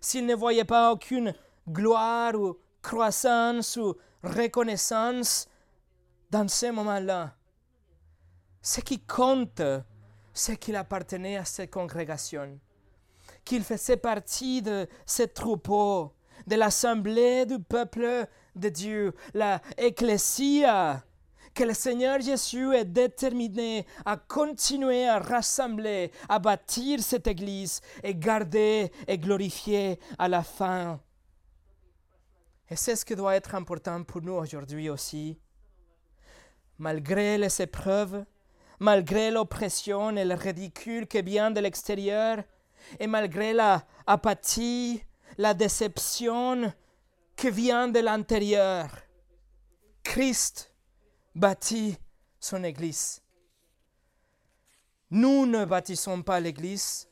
[0.01, 1.35] s'ils ne voyaient pas aucune
[1.69, 5.49] gloire ou croissance ou reconnaissance
[6.31, 7.35] dans ces moments-là.
[8.63, 9.63] Ce qui compte,
[10.33, 12.59] c'est qu'il appartenait à cette congrégation,
[13.49, 16.13] qu'il faisait partie de ce troupeau,
[16.47, 21.03] de l'assemblée du peuple de Dieu, la ecclésia,
[21.55, 28.15] que le Seigneur Jésus est déterminé à continuer à rassembler, à bâtir cette Église et
[28.15, 31.01] garder et glorifier à la fin.
[32.69, 35.39] Et c'est ce qui doit être important pour nous aujourd'hui aussi.
[36.77, 38.27] Malgré les épreuves,
[38.79, 42.45] malgré l'oppression et le ridicule qui vient de l'extérieur,
[42.99, 45.03] et malgré la apathie,
[45.37, 46.73] la déception
[47.37, 48.89] qui vient de l'intérieur,
[50.03, 50.73] Christ
[51.35, 51.97] bâtit
[52.41, 53.23] son Église.
[55.11, 57.09] Nous ne bâtissons pas l'Église.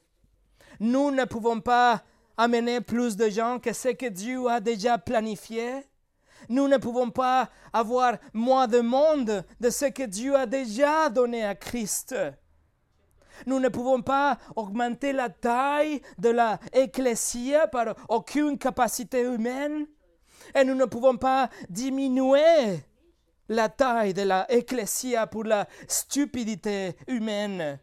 [0.80, 2.02] Nous ne pouvons pas
[2.36, 5.82] amener plus de gens que ce que Dieu a déjà planifié.
[6.48, 11.44] Nous ne pouvons pas avoir moins de monde de ce que Dieu a déjà donné
[11.44, 12.14] à Christ.
[13.44, 16.58] Nous ne pouvons pas augmenter la taille de la
[17.70, 19.86] par aucune capacité humaine.
[20.54, 22.80] Et nous ne pouvons pas diminuer
[23.48, 24.46] la taille de la
[25.26, 27.78] pour la stupidité humaine.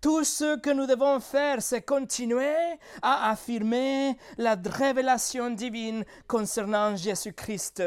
[0.00, 2.54] Tout ce que nous devons faire, c'est continuer
[3.02, 7.82] à affirmer la révélation divine concernant Jésus-Christ.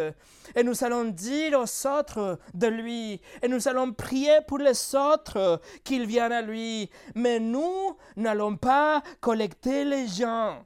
[0.55, 5.61] Et nous allons dire aux autres de lui, et nous allons prier pour les autres
[5.83, 6.89] qu'ils viennent à lui.
[7.15, 10.65] Mais nous n'allons pas collecter les gens.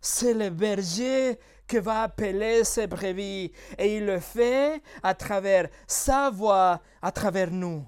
[0.00, 6.30] C'est le berger qui va appeler ses brebis, et il le fait à travers sa
[6.30, 7.84] voix, à travers nous.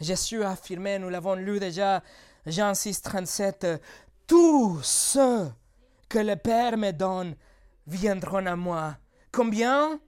[0.00, 2.02] Jésus a affirmé, nous l'avons lu déjà,
[2.44, 3.66] Jean 6, 37,
[4.26, 5.50] tous ceux
[6.08, 7.34] que le Père me donne
[7.86, 8.96] viendront à moi.
[9.32, 10.00] Combien?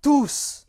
[0.00, 0.66] Tous.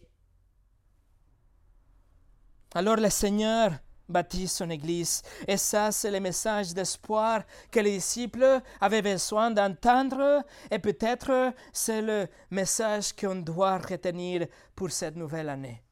[2.75, 3.71] Alors le Seigneur
[4.09, 5.21] bâtit son Église.
[5.47, 10.43] Et ça, c'est le message d'espoir que les disciples avaient besoin d'entendre.
[10.69, 15.82] Et peut-être c'est le message qu'on doit retenir pour cette nouvelle année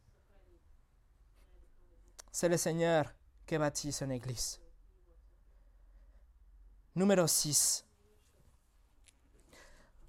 [2.32, 3.13] c'est le Seigneur
[3.45, 4.59] qui bâtit son Église.
[6.95, 7.86] Numéro 6.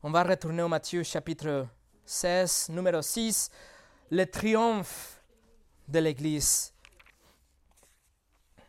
[0.03, 1.66] On va retourner au Matthieu chapitre
[2.05, 3.51] 16, numéro 6,
[4.11, 5.20] le triomphe
[5.89, 6.73] de l'Église.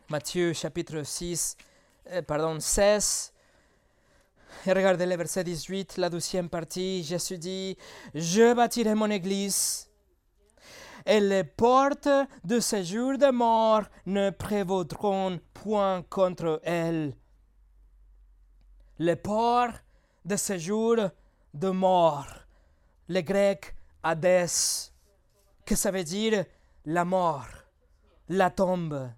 [0.08, 1.56] Matthieu chapitre 6,
[2.10, 3.32] euh, pardon, 16.
[4.66, 7.02] Et regardez le verset 18, la deuxième partie.
[7.02, 7.76] Jésus dit,
[8.14, 9.88] je bâtirai mon Église
[11.06, 12.08] et les portes
[12.44, 17.14] de ce jour de mort ne prévaudront point contre elle.
[18.98, 19.84] Les portes
[20.24, 20.96] de ce jour
[21.52, 22.28] de mort,
[23.08, 24.92] le grec Hadès,
[25.64, 26.44] que ça veut dire
[26.84, 27.48] la mort,
[28.28, 29.10] la tombe?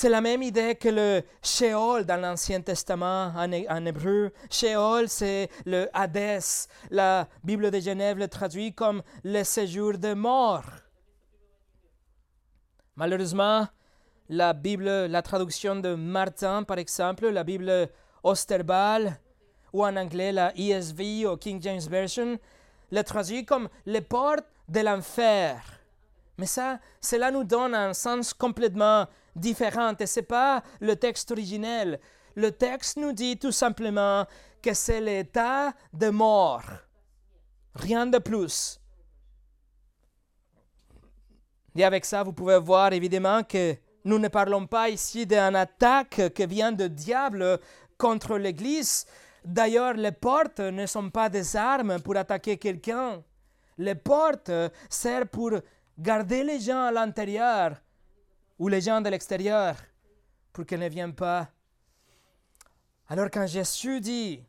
[0.00, 4.32] C'est la même idée que le Sheol dans l'Ancien Testament en, hébreu.
[4.48, 6.68] Sheol, c'est le Hadès.
[6.88, 10.66] La Bible de Genève le traduit comme le séjour de mort.
[12.94, 13.66] Malheureusement,
[14.28, 17.88] la Bible, la traduction de Martin, par exemple, la Bible
[18.22, 19.18] Osterbal,
[19.72, 22.38] ou en anglais la ESV ou King James Version,
[22.92, 25.60] le traduit comme les portes de l'enfer.
[26.36, 29.08] Mais ça, cela nous donne un sens complètement
[29.38, 32.00] différente et ce n'est pas le texte originel.
[32.34, 34.26] Le texte nous dit tout simplement
[34.62, 36.64] que c'est l'état de mort.
[37.74, 38.80] Rien de plus.
[41.74, 46.32] Et avec ça, vous pouvez voir évidemment que nous ne parlons pas ici d'une attaque
[46.34, 47.60] qui vient de diable
[47.96, 49.06] contre l'Église.
[49.44, 53.22] D'ailleurs, les portes ne sont pas des armes pour attaquer quelqu'un.
[53.76, 54.50] Les portes
[54.88, 55.52] servent pour
[55.98, 57.76] garder les gens à l'intérieur
[58.58, 59.76] ou les gens de l'extérieur
[60.52, 61.48] pour qu'ils ne viennent pas.
[63.08, 64.42] Alors quand Jésus dit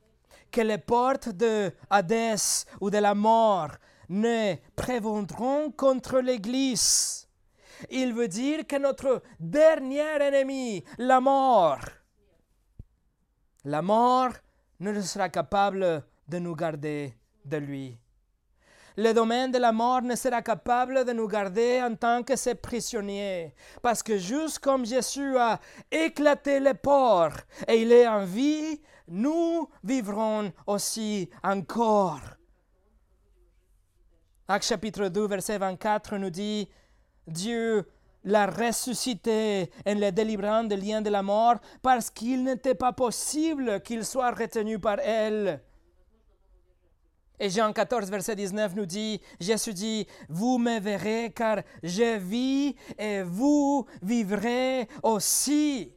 [0.52, 3.72] que les portes de Hadès ou de la mort
[4.10, 7.28] ne prévendront contre l'Église,
[7.90, 11.86] il veut dire que notre dernier ennemi, la mort,
[13.64, 14.34] la mort
[14.80, 17.14] ne sera capable de nous garder
[17.46, 17.98] de lui.
[18.98, 22.56] Le domaine de la mort ne sera capable de nous garder en tant que ses
[22.56, 25.60] prisonniers, parce que juste comme Jésus a
[25.92, 32.22] éclaté les portes et il est en vie, nous vivrons aussi encore.
[34.48, 36.68] Acte chapitre 2, verset 24 nous dit,
[37.28, 37.86] Dieu
[38.24, 43.82] l'a ressuscité en le délivrant des liens de la mort parce qu'il n'était pas possible
[43.82, 45.62] qu'il soit retenu par elle.
[47.40, 52.76] Et Jean 14, verset 19 nous dit, Jésus dit, vous me verrez car je vis
[52.98, 55.94] et vous vivrez aussi.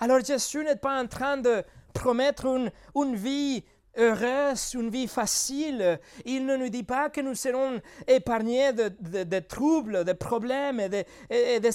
[0.00, 1.62] Alors Jésus n'est pas en train de
[1.92, 3.64] promettre une, une vie
[3.96, 6.00] heureuse, une vie facile.
[6.24, 11.04] Il ne nous dit pas que nous serons épargnés de, troubles, de problèmes et de,
[11.30, 11.70] et des.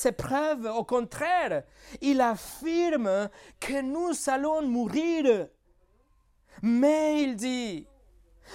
[0.76, 1.64] Au contraire,
[2.02, 5.48] il affirme que nous allons mourir.
[6.66, 7.86] Mais il dit,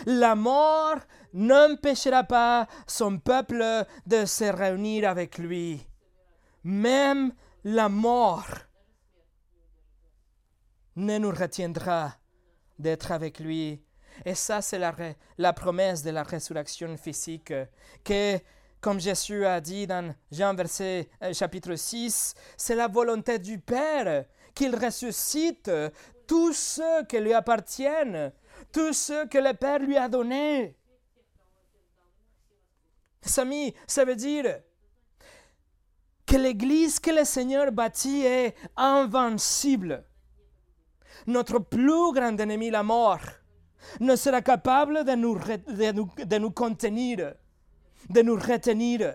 [0.06, 0.96] la mort
[1.34, 3.62] n'empêchera pas son peuple
[4.06, 5.86] de se réunir avec lui.
[6.64, 7.34] Même
[7.64, 8.48] la mort
[10.96, 12.14] ne nous retiendra
[12.78, 13.82] d'être avec lui.
[14.24, 17.52] Et ça, c'est la, promesse de la résurrection physique
[18.02, 18.38] que,
[18.80, 24.24] comme Jésus a dit dans Jean verset, euh, chapitre 6, c'est la volonté du Père
[24.54, 25.70] qu'il ressuscite
[26.28, 28.32] tous ceux qui lui appartiennent,
[28.72, 30.76] tous ceux que le Père lui a donnés.
[33.36, 34.60] Amis, ça veut dire
[36.24, 40.04] que l'Église que le Seigneur bâtit est invincible
[41.26, 43.20] notre plus grand ennemi, la mort,
[44.00, 47.34] ne sera capable de nous, de nous, contenir,
[48.08, 49.14] de nous retenir.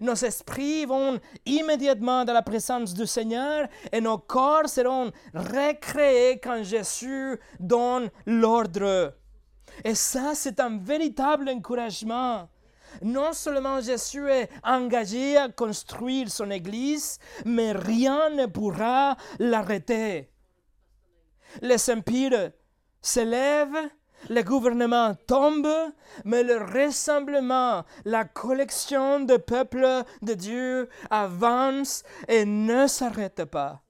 [0.00, 6.62] Nos esprits vont immédiatement dans la présence du Seigneur et nos corps seront recréés quand
[6.62, 9.14] Jésus donne l'ordre.
[9.84, 12.48] Et ça, c'est un véritable encouragement.
[13.02, 20.30] Non seulement Jésus est engagé à construire son Église, mais rien ne pourra l'arrêter
[21.62, 22.52] les empires
[23.00, 23.90] s'élèvent,
[24.28, 25.92] les gouvernements tombent,
[26.24, 33.82] mais le rassemblement, la collection de peuples de Dieu avance et ne s'arrête pas.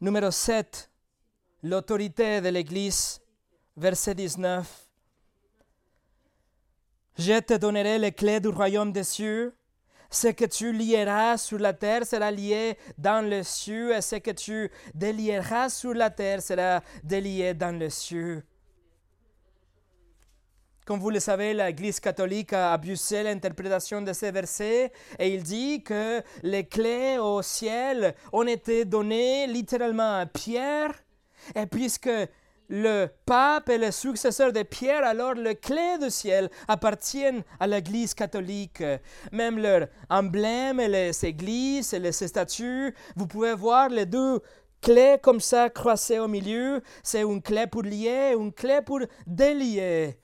[0.00, 0.90] Numéro 7.
[1.62, 3.20] L'autorité de l'Église,
[3.76, 4.88] verset 19.
[7.18, 9.54] Je te donnerai les clés du royaume des cieux
[10.12, 14.30] ce que tu lieras sur la terre sera lié dans le cieux, et ce que
[14.30, 18.44] tu délieras sur la terre sera délié dans le cieux.
[20.84, 25.82] Comme vous le savez, l'Église catholique a abusé l'interprétation de ces versets et il dit
[25.82, 30.92] que les clés au ciel ont été données littéralement à Pierre.
[31.54, 32.10] Et puisque
[32.68, 38.14] le pape et le successeur de Pierre, alors les clés du ciel appartiennent à l'Église
[38.14, 38.82] catholique.
[39.30, 44.40] Même leur emblème et les églises et les statues, vous pouvez voir les deux
[44.80, 46.82] clés comme ça croisées au milieu.
[47.02, 50.18] C'est une clé pour lier, une clé pour délier.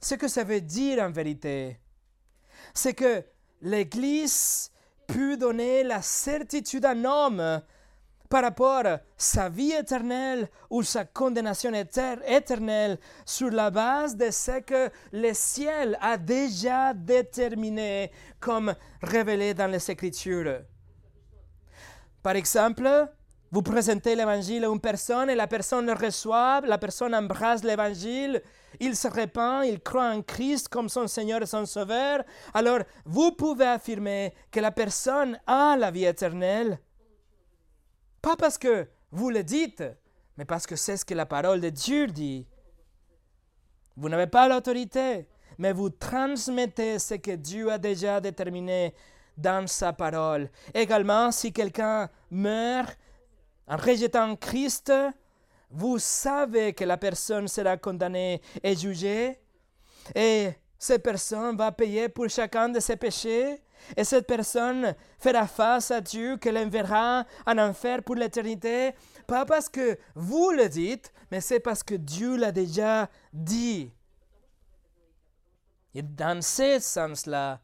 [0.00, 1.78] Ce que ça veut dire en vérité,
[2.74, 3.22] c'est que
[3.60, 4.70] l'Église
[5.06, 7.62] peut donner la certitude à un homme
[8.32, 14.60] par rapport à sa vie éternelle ou sa condamnation éternelle sur la base de ce
[14.60, 18.10] que le ciel a déjà déterminé
[18.40, 20.62] comme révélé dans les Écritures.
[22.22, 22.88] Par exemple,
[23.50, 28.40] vous présentez l'évangile à une personne et la personne le reçoit, la personne embrasse l'évangile,
[28.80, 32.24] il se répand, il croit en Christ comme son Seigneur et son Sauveur,
[32.54, 36.78] alors vous pouvez affirmer que la personne a la vie éternelle.
[38.22, 39.82] Pas parce que vous le dites,
[40.36, 42.46] mais parce que c'est ce que la parole de Dieu dit.
[43.96, 48.94] Vous n'avez pas l'autorité, mais vous transmettez ce que Dieu a déjà déterminé
[49.36, 50.48] dans sa parole.
[50.72, 52.96] Également, si quelqu'un meurt
[53.66, 54.92] en rejetant Christ,
[55.70, 59.40] vous savez que la personne sera condamnée et jugée,
[60.14, 63.62] et cette personne va payer pour chacun de ses péchés,
[63.96, 68.92] Et cette personne fera face à Dieu, qu'elle enverra en enfer pour l'éternité,
[69.26, 73.92] pas parce que vous le dites, mais c'est parce que Dieu l'a déjà dit.
[75.94, 77.60] Et dans ce sens-là,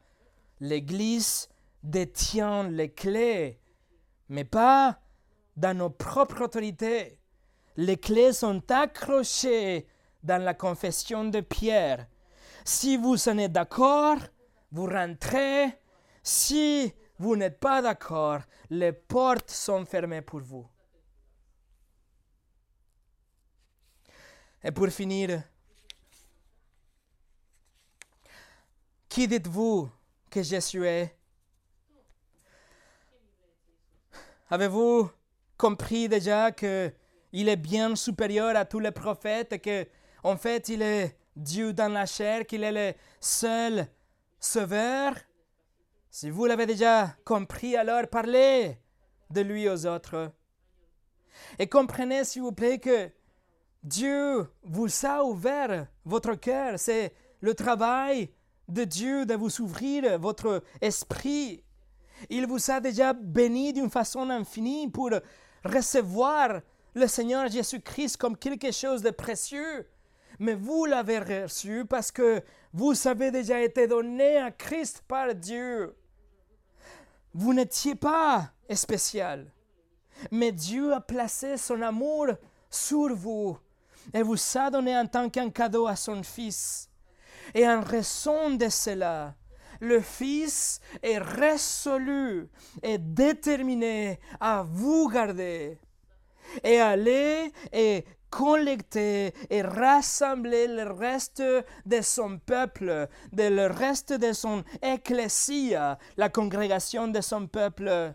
[0.59, 1.49] l'Église
[1.83, 3.59] détient les clés,
[4.27, 4.99] mais pas
[5.55, 7.17] dans nos propres autorités.
[7.75, 9.87] Les clés sont accrochées
[10.23, 12.07] dans la confession de Pierre.
[12.65, 14.17] Si vous en êtes d'accord,
[14.71, 15.78] vous rentrez.
[16.29, 20.69] Si vous n'êtes pas d'accord, les portes sont fermées pour vous.
[24.63, 25.41] Et pour finir,
[29.09, 29.89] qui dites-vous
[30.29, 31.17] que Jésus est?
[34.51, 35.09] Avez-vous
[35.57, 36.93] compris déjà que
[37.31, 39.87] il est bien supérieur à tous les prophètes et que
[40.23, 43.87] en fait il est Dieu dans la chair, qu'il est le seul
[44.39, 45.15] sauveur?
[46.11, 48.77] Si vous l'avez déjà compris, alors parlez
[49.29, 50.31] de lui aux autres.
[51.59, 53.11] Et comprenez, s'il vous plaît, que
[53.83, 56.79] Dieu vous a ouvert votre cœur.
[56.79, 58.31] C'est le travail
[58.67, 61.63] de Dieu de vous ouvrir votre esprit.
[62.29, 65.11] Il vous a déjà béni d'une façon infinie pour
[65.63, 66.61] recevoir
[66.95, 69.87] le Seigneur Jésus-Christ comme quelque chose de précieux.
[70.39, 72.41] Mais vous l'avez reçu parce que
[72.73, 75.95] vous avez déjà été donné à Christ par Dieu.
[77.39, 79.49] Vous n'étiez pas spécial,
[80.29, 82.27] mais Dieu a placé son amour
[82.69, 83.57] sur vous
[84.13, 86.89] et vous a donné en tant qu'un cadeau à son Fils.
[87.53, 89.35] Et en raison de cela,
[89.79, 92.49] le Fils est résolu
[92.83, 95.79] et déterminé à vous garder
[96.61, 101.43] et aller et collecter et rassembler le reste
[101.85, 108.13] de son peuple, le reste de son ecclésia, la congrégation de son peuple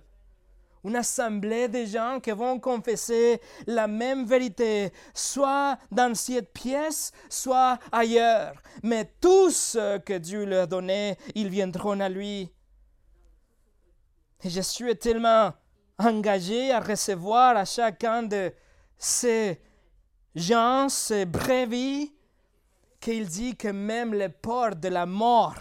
[0.84, 7.78] une assemblée de gens qui vont confesser la même vérité, soit dans cette pièce, soit
[7.90, 8.54] ailleurs.
[8.82, 12.52] Mais tous que Dieu leur donnait, ils viendront à lui.
[14.42, 15.54] Et je suis tellement
[15.98, 18.52] engagé à recevoir à chacun de
[18.98, 19.58] ces
[20.34, 22.12] gens, ces brebis,
[23.00, 25.58] qu'il dit que même les portes de la mort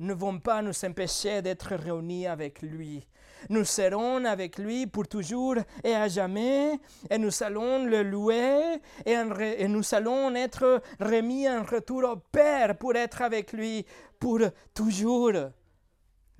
[0.00, 3.06] ne vont pas nous empêcher d'être réunis avec lui.
[3.48, 6.78] Nous serons avec lui pour toujours et à jamais,
[7.08, 12.94] et nous allons le louer, et, nous allons être remis en retour au Père pour
[12.96, 13.86] être avec lui
[14.18, 14.40] pour
[14.74, 15.32] toujours.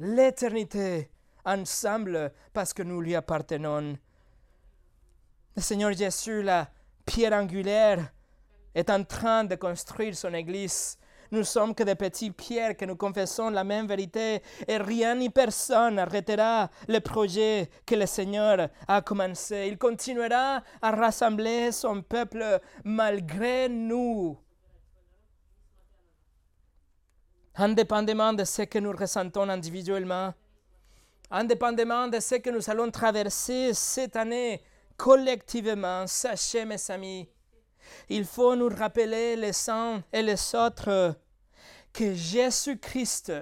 [0.01, 1.11] L'éternité
[1.45, 3.97] ensemble parce que nous lui appartenons.
[5.57, 6.69] Le Seigneur Jésus, la
[7.09, 8.13] pierre angulaire,
[8.75, 10.99] est en train de construire son Église.
[11.31, 15.31] Nous sommes que des petites pierres que nous confessons la même vérité et rien ni
[15.31, 19.69] personne n'arrêtera le projet que le Seigneur a commencé.
[19.69, 24.39] Il continuera à rassembler son peuple malgré nous.
[27.57, 30.33] Indépendamment de ce que nous ressentons individuellement,
[31.31, 34.63] indépendamment de ce que nous allons traverser cette année
[34.99, 37.27] collectivement, sachez mes amis,
[38.11, 41.15] il faut nous rappeler les uns et les autres
[41.93, 43.33] que Jésus-Christ,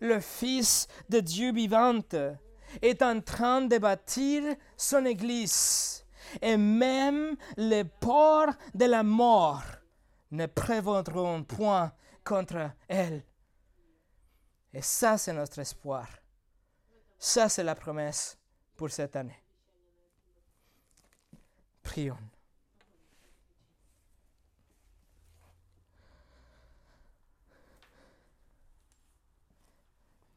[0.00, 2.00] le Fils de Dieu vivant,
[2.80, 6.06] est en train de bâtir son Église.
[6.40, 9.64] Et même les ports de la mort
[10.30, 11.92] ne prévaudront point
[12.24, 13.22] contre elle.
[14.72, 16.08] Et ça, c'est notre espoir.
[17.18, 18.38] Ça, c'est la promesse
[18.76, 19.41] pour cette année.
[21.82, 22.18] Prions.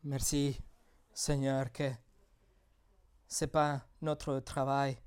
[0.03, 0.61] Merci,
[1.13, 1.89] Seigneur, que
[3.27, 4.97] ce n'est pas notre travail,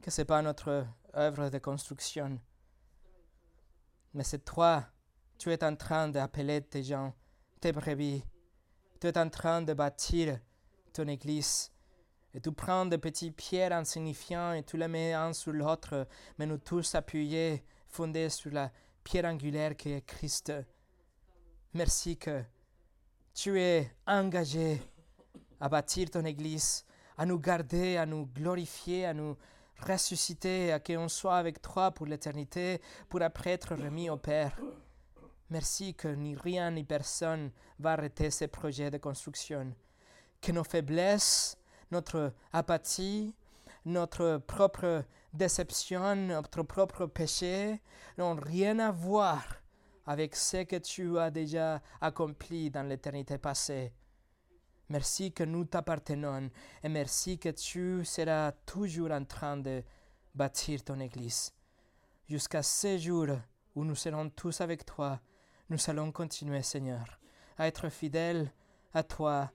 [0.00, 2.40] que ce n'est pas notre œuvre de construction,
[4.14, 4.86] mais c'est toi,
[5.38, 7.14] tu es en train d'appeler tes gens,
[7.60, 8.24] tes brebis,
[9.00, 10.38] tu es en train de bâtir
[10.92, 11.72] ton église.
[12.34, 16.06] Et tu prends des petites pierres insignifiantes et tu les mets un sur l'autre,
[16.38, 18.70] mais nous tous appuyés, fondés sur la
[19.02, 20.52] pierre angulaire qui est Christ.
[21.74, 22.42] Merci que
[23.34, 24.80] tu es engagé
[25.60, 26.84] à bâtir ton Église,
[27.16, 29.36] à nous garder, à nous glorifier, à nous
[29.86, 34.58] ressusciter, à qu'on soit avec toi pour l'éternité, pour après être remis au Père.
[35.50, 39.74] Merci que ni rien ni personne va arrêter ces projets de construction.
[40.40, 41.56] Que nos faiblesses,
[41.90, 43.34] notre apathie,
[43.84, 47.80] notre propre déception, notre propre péché
[48.18, 49.44] n'ont rien à voir
[50.06, 53.92] avec ce que tu as déjà accompli dans l'éternité passée.
[54.88, 56.50] Merci que nous t'appartenons
[56.82, 59.84] et merci que tu seras toujours en train de
[60.34, 61.52] bâtir ton Église.
[62.28, 63.26] Jusqu'à ce jour
[63.76, 65.20] où nous serons tous avec toi,
[65.68, 67.20] nous allons continuer, Seigneur,
[67.56, 68.52] à être fidèles
[68.92, 69.52] à toi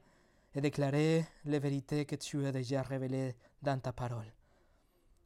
[0.56, 4.32] et déclarer les vérités que tu as déjà révélées dans ta parole.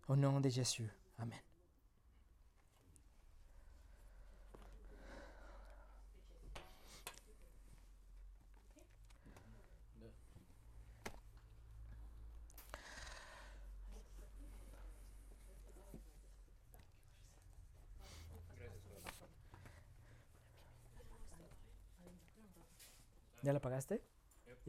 [0.08, 0.90] Au nom de Jésus.
[1.20, 1.40] Amen.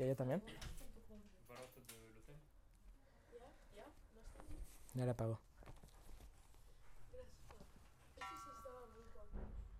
[0.00, 0.42] ¿Y ella también?
[4.94, 5.38] Ya la pagó.